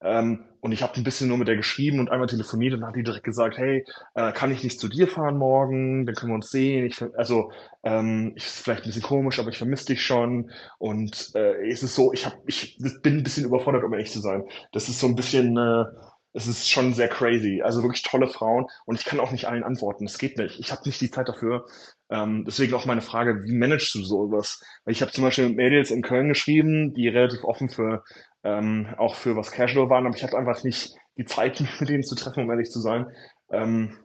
Ähm, 0.00 0.44
und 0.64 0.72
ich 0.72 0.82
habe 0.82 0.96
ein 0.96 1.04
bisschen 1.04 1.28
nur 1.28 1.36
mit 1.36 1.46
der 1.46 1.56
geschrieben 1.56 2.00
und 2.00 2.10
einmal 2.10 2.26
telefoniert 2.26 2.72
und 2.72 2.80
dann 2.80 2.88
hat 2.88 2.96
die 2.96 3.02
direkt 3.02 3.24
gesagt, 3.24 3.58
hey, 3.58 3.84
äh, 4.14 4.32
kann 4.32 4.50
ich 4.50 4.64
nicht 4.64 4.80
zu 4.80 4.88
dir 4.88 5.06
fahren 5.06 5.36
morgen? 5.36 6.06
Dann 6.06 6.14
können 6.14 6.32
wir 6.32 6.36
uns 6.36 6.50
sehen. 6.50 6.86
Ich, 6.86 7.04
also 7.18 7.52
ähm, 7.82 8.32
ist 8.34 8.62
vielleicht 8.62 8.84
ein 8.84 8.86
bisschen 8.86 9.02
komisch, 9.02 9.38
aber 9.38 9.50
ich 9.50 9.58
vermisse 9.58 9.84
dich 9.84 10.00
schon. 10.00 10.50
Und 10.78 11.32
äh, 11.34 11.68
es 11.68 11.82
ist 11.82 11.94
so, 11.94 12.14
ich 12.14 12.24
hab, 12.24 12.38
ich 12.46 12.78
bin 12.78 13.18
ein 13.18 13.22
bisschen 13.22 13.44
überfordert, 13.44 13.84
um 13.84 13.92
ehrlich 13.92 14.10
zu 14.10 14.20
sein. 14.20 14.44
Das 14.72 14.88
ist 14.88 15.00
so 15.00 15.06
ein 15.06 15.14
bisschen, 15.14 15.54
äh, 15.58 15.84
es 16.32 16.46
ist 16.46 16.70
schon 16.70 16.94
sehr 16.94 17.08
crazy. 17.08 17.60
Also 17.62 17.82
wirklich 17.82 18.02
tolle 18.02 18.28
Frauen 18.28 18.64
und 18.86 18.98
ich 18.98 19.04
kann 19.04 19.20
auch 19.20 19.32
nicht 19.32 19.46
allen 19.46 19.64
antworten. 19.64 20.06
Das 20.06 20.16
geht 20.16 20.38
nicht. 20.38 20.58
Ich 20.60 20.72
habe 20.72 20.80
nicht 20.86 20.98
die 20.98 21.10
Zeit 21.10 21.28
dafür. 21.28 21.66
Ähm, 22.08 22.44
deswegen 22.46 22.72
auch 22.72 22.86
meine 22.86 23.02
Frage, 23.02 23.44
wie 23.44 23.52
managst 23.52 23.94
du 23.94 24.02
sowas? 24.02 24.62
Weil 24.86 24.92
ich 24.92 25.02
habe 25.02 25.12
zum 25.12 25.24
Beispiel 25.24 25.46
mit 25.46 25.56
Mädels 25.56 25.90
in 25.90 26.00
Köln 26.00 26.28
geschrieben, 26.28 26.94
die 26.94 27.08
relativ 27.08 27.44
offen 27.44 27.68
für 27.68 28.02
ähm, 28.44 28.88
auch 28.98 29.14
für 29.16 29.36
was 29.36 29.50
Casual 29.50 29.90
waren, 29.90 30.06
aber 30.06 30.16
ich 30.16 30.22
hatte 30.22 30.38
einfach 30.38 30.62
nicht 30.64 30.94
die 31.16 31.24
Zeit, 31.24 31.60
mich 31.60 31.80
mit 31.80 31.88
denen 31.88 32.04
zu 32.04 32.14
treffen, 32.14 32.44
um 32.44 32.50
ehrlich 32.50 32.70
zu 32.70 32.80
sein. 32.80 33.06
Ähm, 33.50 33.98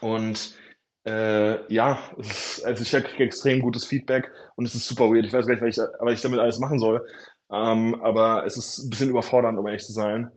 und 0.00 0.54
äh, 1.06 1.72
ja, 1.72 1.98
ist, 2.18 2.64
also 2.64 2.82
ich 2.82 2.90
kriege 2.90 3.24
extrem 3.24 3.60
gutes 3.60 3.86
Feedback 3.86 4.30
und 4.56 4.66
es 4.66 4.74
ist 4.74 4.86
super 4.86 5.04
weird. 5.04 5.24
Ich 5.24 5.32
weiß 5.32 5.46
gar 5.46 5.54
nicht, 5.54 5.62
was 5.62 5.76
ich, 5.78 5.94
was 6.00 6.14
ich 6.14 6.20
damit 6.20 6.40
alles 6.40 6.58
machen 6.58 6.78
soll. 6.78 7.06
Ähm, 7.50 8.00
aber 8.02 8.44
es 8.44 8.56
ist 8.56 8.78
ein 8.78 8.90
bisschen 8.90 9.10
überfordernd, 9.10 9.58
um 9.58 9.66
ehrlich 9.66 9.84
zu 9.84 9.92
sein. 9.92 10.30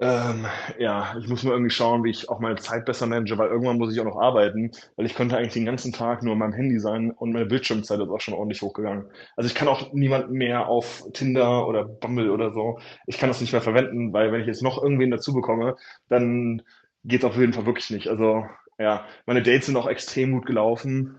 Ähm, 0.00 0.46
ja, 0.78 1.16
ich 1.18 1.26
muss 1.28 1.42
mal 1.42 1.52
irgendwie 1.52 1.70
schauen, 1.74 2.04
wie 2.04 2.10
ich 2.10 2.28
auch 2.28 2.38
meine 2.38 2.54
Zeit 2.56 2.84
besser 2.84 3.06
manage, 3.06 3.36
weil 3.36 3.48
irgendwann 3.48 3.78
muss 3.78 3.92
ich 3.92 3.98
auch 4.00 4.04
noch 4.04 4.20
arbeiten, 4.20 4.70
weil 4.94 5.06
ich 5.06 5.14
könnte 5.16 5.36
eigentlich 5.36 5.54
den 5.54 5.64
ganzen 5.64 5.92
Tag 5.92 6.22
nur 6.22 6.34
an 6.34 6.38
meinem 6.38 6.52
Handy 6.52 6.78
sein 6.78 7.10
und 7.10 7.32
meine 7.32 7.46
Bildschirmzeit 7.46 7.98
ist 7.98 8.08
auch 8.08 8.20
schon 8.20 8.34
ordentlich 8.34 8.62
hochgegangen. 8.62 9.10
Also 9.36 9.48
ich 9.48 9.56
kann 9.56 9.66
auch 9.66 9.92
niemanden 9.92 10.34
mehr 10.34 10.68
auf 10.68 11.04
Tinder 11.14 11.66
oder 11.66 11.84
Bumble 11.84 12.30
oder 12.30 12.52
so, 12.52 12.78
ich 13.06 13.18
kann 13.18 13.28
das 13.28 13.40
nicht 13.40 13.50
mehr 13.52 13.60
verwenden, 13.60 14.12
weil 14.12 14.30
wenn 14.30 14.40
ich 14.40 14.46
jetzt 14.46 14.62
noch 14.62 14.80
irgendwen 14.80 15.10
dazu 15.10 15.34
bekomme, 15.34 15.74
dann 16.08 16.62
geht's 17.04 17.24
auf 17.24 17.36
jeden 17.36 17.52
Fall 17.52 17.66
wirklich 17.66 17.90
nicht. 17.90 18.06
Also 18.08 18.46
ja, 18.78 19.04
meine 19.26 19.42
Dates 19.42 19.66
sind 19.66 19.76
auch 19.76 19.88
extrem 19.88 20.32
gut 20.32 20.46
gelaufen. 20.46 21.18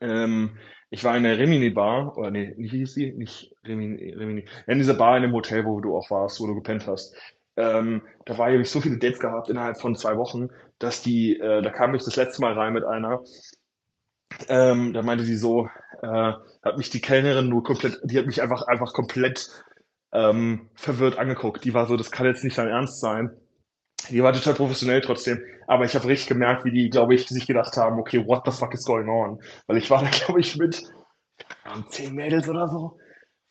Ähm, 0.00 0.56
ich 0.90 1.04
war 1.04 1.16
in 1.16 1.24
der 1.24 1.38
Rimini 1.38 1.70
Bar, 1.70 2.16
oder 2.18 2.30
nee, 2.30 2.54
wie 2.56 2.68
hieß 2.68 2.94
die? 2.94 3.12
Nicht 3.12 3.54
Rimini, 3.66 4.12
Rimini. 4.14 4.44
In 4.66 4.78
dieser 4.78 4.94
Bar 4.94 5.16
in 5.16 5.22
dem 5.24 5.32
Hotel, 5.32 5.64
wo 5.66 5.80
du 5.80 5.96
auch 5.96 6.10
warst, 6.10 6.40
wo 6.40 6.46
du 6.46 6.54
gepennt 6.54 6.86
hast. 6.86 7.14
Ähm, 7.56 8.02
da 8.24 8.38
war 8.38 8.50
ich 8.50 8.70
so 8.70 8.80
viele 8.80 8.98
Dates 8.98 9.20
gehabt 9.20 9.48
innerhalb 9.48 9.80
von 9.80 9.94
zwei 9.94 10.16
Wochen, 10.16 10.48
dass 10.78 11.02
die, 11.02 11.38
äh, 11.38 11.62
da 11.62 11.70
kam 11.70 11.94
ich 11.94 12.04
das 12.04 12.16
letzte 12.16 12.40
Mal 12.40 12.54
rein 12.54 12.72
mit 12.72 12.84
einer. 12.84 13.22
Ähm, 14.48 14.92
da 14.92 15.02
meinte 15.02 15.24
sie 15.24 15.36
so, 15.36 15.68
äh, 16.02 16.32
hat 16.62 16.78
mich 16.78 16.90
die 16.90 17.00
Kellnerin 17.00 17.48
nur 17.48 17.62
komplett, 17.62 18.00
die 18.04 18.18
hat 18.18 18.26
mich 18.26 18.40
einfach, 18.40 18.62
einfach 18.66 18.92
komplett 18.94 19.50
ähm, 20.12 20.70
verwirrt 20.74 21.18
angeguckt. 21.18 21.64
Die 21.64 21.74
war 21.74 21.86
so, 21.86 21.96
das 21.96 22.10
kann 22.10 22.26
jetzt 22.26 22.44
nicht 22.44 22.56
dein 22.56 22.68
Ernst 22.68 23.00
sein. 23.00 23.30
Die 24.08 24.22
war 24.22 24.32
total 24.32 24.54
professionell 24.54 25.00
trotzdem, 25.00 25.40
aber 25.68 25.84
ich 25.84 25.94
habe 25.94 26.08
richtig 26.08 26.28
gemerkt, 26.28 26.64
wie 26.64 26.72
die, 26.72 26.90
glaube 26.90 27.14
ich, 27.14 27.28
sich 27.28 27.46
gedacht 27.46 27.76
haben, 27.76 28.00
okay, 28.00 28.26
what 28.26 28.42
the 28.44 28.50
fuck 28.50 28.74
is 28.74 28.84
going 28.84 29.08
on? 29.08 29.40
Weil 29.66 29.76
ich 29.76 29.90
war 29.90 30.02
da, 30.02 30.10
glaube 30.24 30.40
ich, 30.40 30.56
mit 30.56 30.82
zehn 31.90 32.14
Mädels 32.14 32.48
oder 32.48 32.68
so. 32.68 32.98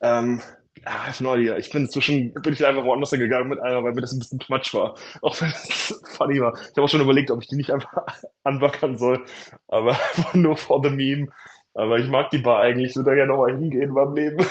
Ähm, 0.02 0.42
ja, 0.84 1.08
have 1.08 1.24
no 1.24 1.36
idea. 1.36 1.58
Ich 1.58 1.70
bin 1.72 1.84
inzwischen, 1.84 2.34
bin 2.34 2.54
ich 2.54 2.66
einfach 2.66 2.84
woanders 2.84 3.12
gegangen 3.12 3.50
mit 3.50 3.60
einer, 3.60 3.84
weil 3.84 3.94
mir 3.94 4.02
das 4.02 4.14
ein 4.14 4.20
bisschen 4.20 4.40
much 4.50 4.74
war. 4.74 4.96
Auch 5.22 5.40
wenn 5.42 5.50
es 5.50 6.02
funny 6.18 6.42
war. 6.42 6.54
Ich 6.56 6.70
habe 6.70 6.84
auch 6.84 6.90
schon 6.90 7.02
überlegt, 7.02 7.30
ob 7.32 7.42
ich 7.42 7.48
die 7.48 7.56
nicht 7.56 7.72
einfach 7.72 7.92
anbackern 8.44 8.98
soll. 8.98 9.24
Aber 9.68 9.98
nur 10.34 10.58
for 10.58 10.82
the 10.84 10.90
meme. 10.90 11.28
Aber 11.74 12.00
ich 12.00 12.08
mag 12.08 12.30
die 12.32 12.40
Bar 12.40 12.62
eigentlich. 12.62 12.92
Ich 12.92 12.96
würde 12.96 13.12
da 13.12 13.16
gerne 13.16 13.32
nochmal 13.32 13.58
hingehen 13.58 13.94
beim 13.94 14.16
Leben. 14.16 14.46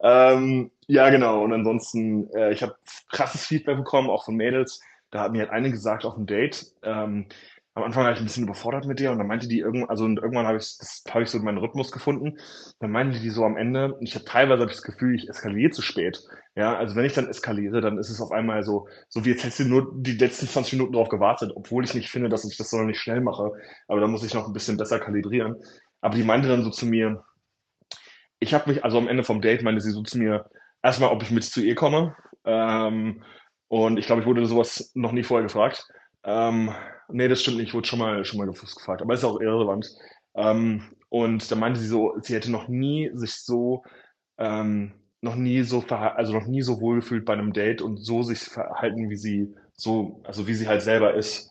ähm, 0.00 0.70
ja, 0.86 1.10
genau. 1.10 1.42
Und 1.42 1.52
ansonsten, 1.52 2.30
äh, 2.34 2.52
ich 2.52 2.62
habe 2.62 2.76
krasses 3.10 3.46
Feedback 3.46 3.78
bekommen, 3.78 4.10
auch 4.10 4.24
von 4.24 4.36
Mädels. 4.36 4.80
Da 5.10 5.20
hat 5.20 5.32
mir 5.32 5.40
halt 5.40 5.50
eine 5.50 5.70
gesagt 5.70 6.04
auf 6.04 6.14
dem 6.14 6.26
Date, 6.26 6.66
ähm, 6.82 7.26
am 7.78 7.84
Anfang 7.84 8.04
war 8.04 8.12
ich 8.12 8.18
ein 8.18 8.24
bisschen 8.24 8.44
überfordert 8.44 8.86
mit 8.86 8.98
dir 8.98 9.12
und 9.12 9.18
dann 9.18 9.26
meinte 9.26 9.48
die 9.48 9.60
irgendwann, 9.60 9.88
also 9.88 10.06
irgendwann 10.06 10.46
habe 10.46 10.58
ich, 10.58 10.76
habe 11.08 11.22
ich 11.22 11.30
so 11.30 11.38
meinen 11.38 11.58
Rhythmus 11.58 11.90
gefunden. 11.92 12.38
Dann 12.80 12.90
meinte 12.90 13.20
die 13.20 13.30
so 13.30 13.44
am 13.44 13.56
Ende, 13.56 13.96
ich 14.00 14.14
habe 14.14 14.24
teilweise 14.24 14.62
hab 14.62 14.68
das 14.68 14.82
Gefühl, 14.82 15.14
ich 15.14 15.28
eskaliere 15.28 15.70
zu 15.70 15.82
spät. 15.82 16.20
Ja, 16.56 16.76
also 16.76 16.96
wenn 16.96 17.04
ich 17.04 17.12
dann 17.12 17.28
eskaliere, 17.28 17.80
dann 17.80 17.98
ist 17.98 18.10
es 18.10 18.20
auf 18.20 18.32
einmal 18.32 18.64
so, 18.64 18.88
so 19.08 19.24
wie 19.24 19.30
jetzt 19.30 19.44
hättest 19.44 19.60
du 19.60 19.64
nur 19.64 19.92
die 19.94 20.16
letzten 20.16 20.48
20 20.48 20.74
Minuten 20.74 20.92
drauf 20.92 21.08
gewartet, 21.08 21.52
obwohl 21.54 21.84
ich 21.84 21.94
nicht 21.94 22.10
finde, 22.10 22.28
dass 22.28 22.44
ich 22.44 22.56
das 22.56 22.70
so 22.70 22.82
nicht 22.82 23.00
schnell 23.00 23.20
mache. 23.20 23.52
Aber 23.86 24.00
da 24.00 24.08
muss 24.08 24.24
ich 24.24 24.34
noch 24.34 24.46
ein 24.46 24.52
bisschen 24.52 24.76
besser 24.76 24.98
kalibrieren. 24.98 25.56
Aber 26.00 26.16
die 26.16 26.24
meinte 26.24 26.48
dann 26.48 26.64
so 26.64 26.70
zu 26.70 26.86
mir, 26.86 27.24
ich 28.40 28.54
habe 28.54 28.70
mich, 28.70 28.84
also 28.84 28.98
am 28.98 29.08
Ende 29.08 29.24
vom 29.24 29.40
Date 29.40 29.62
meinte 29.62 29.80
sie 29.80 29.90
so 29.90 30.02
zu 30.02 30.18
mir, 30.18 30.50
erstmal, 30.82 31.10
ob 31.10 31.22
ich 31.22 31.30
mit 31.30 31.44
zu 31.44 31.60
ihr 31.60 31.74
komme. 31.74 32.16
Ähm, 32.44 33.22
und 33.68 33.98
ich 33.98 34.06
glaube, 34.06 34.22
ich 34.22 34.26
wurde 34.26 34.46
sowas 34.46 34.90
noch 34.94 35.12
nie 35.12 35.22
vorher 35.22 35.44
gefragt. 35.44 35.86
Ähm, 36.24 36.72
nee, 37.08 37.28
das 37.28 37.42
stimmt 37.42 37.58
nicht. 37.58 37.68
Ich 37.68 37.74
wurde 37.74 37.88
schon 37.88 37.98
mal, 37.98 38.24
schon 38.24 38.38
mal 38.38 38.46
gefragt, 38.46 39.02
aber 39.02 39.14
ist 39.14 39.24
auch 39.24 39.40
irrelevant. 39.40 39.88
Ähm, 40.34 40.82
und 41.08 41.50
da 41.50 41.56
meinte 41.56 41.80
sie 41.80 41.86
so, 41.88 42.14
sie 42.20 42.34
hätte 42.34 42.50
noch 42.50 42.68
nie 42.68 43.10
sich 43.14 43.34
so, 43.36 43.82
ähm, 44.38 44.92
noch 45.20 45.34
nie 45.34 45.62
so 45.62 45.84
also 45.88 46.32
noch 46.32 46.46
nie 46.46 46.62
so 46.62 46.80
wohlgefühlt 46.80 47.24
bei 47.24 47.32
einem 47.32 47.52
Date 47.52 47.82
und 47.82 47.96
so 47.98 48.22
sich 48.22 48.40
verhalten, 48.40 49.10
wie 49.10 49.16
sie 49.16 49.54
so, 49.74 50.20
also 50.24 50.46
wie 50.46 50.54
sie 50.54 50.68
halt 50.68 50.82
selber 50.82 51.14
ist. 51.14 51.50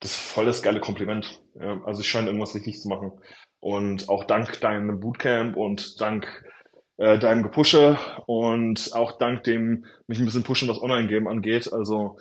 Das 0.00 0.10
ist 0.12 0.20
voll 0.20 0.46
das 0.46 0.62
geile 0.62 0.80
Kompliment. 0.80 1.40
Ja, 1.54 1.80
also 1.84 2.00
ich 2.00 2.08
scheine 2.08 2.26
irgendwas 2.28 2.54
richtig 2.54 2.80
zu 2.80 2.88
machen. 2.88 3.12
Und 3.60 4.08
auch 4.08 4.24
dank 4.24 4.60
deinem 4.60 5.00
Bootcamp 5.00 5.56
und 5.56 6.00
dank 6.00 6.26
äh, 6.96 7.18
deinem 7.18 7.42
Gepusche 7.42 7.98
und 8.26 8.90
auch 8.92 9.18
dank 9.18 9.44
dem 9.44 9.86
mich 10.06 10.18
ein 10.18 10.24
bisschen 10.24 10.42
pushen, 10.42 10.68
was 10.68 10.82
Online-Game 10.82 11.26
angeht. 11.26 11.72
Also 11.72 12.18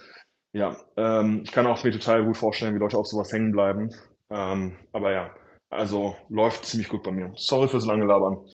ja, 0.54 0.76
ähm, 0.98 1.42
ich 1.44 1.52
kann 1.52 1.68
auch 1.68 1.84
mir 1.84 1.92
total 1.92 2.26
gut 2.26 2.38
vorstellen, 2.38 2.76
wie 2.76 2.80
Leute 2.80 2.98
auf 2.98 3.08
sowas 3.08 3.32
hängen 3.32 3.52
bleiben. 3.52 3.94
Ähm, 4.30 4.78
aber 4.92 5.12
ja, 5.12 5.32
also 5.70 6.16
läuft 6.30 6.66
ziemlich 6.66 6.90
gut 6.90 7.04
bei 7.04 7.12
mir. 7.12 7.32
Sorry 7.36 7.68
fürs 7.68 7.86
lange 7.86 8.06
Labern. 8.06 8.46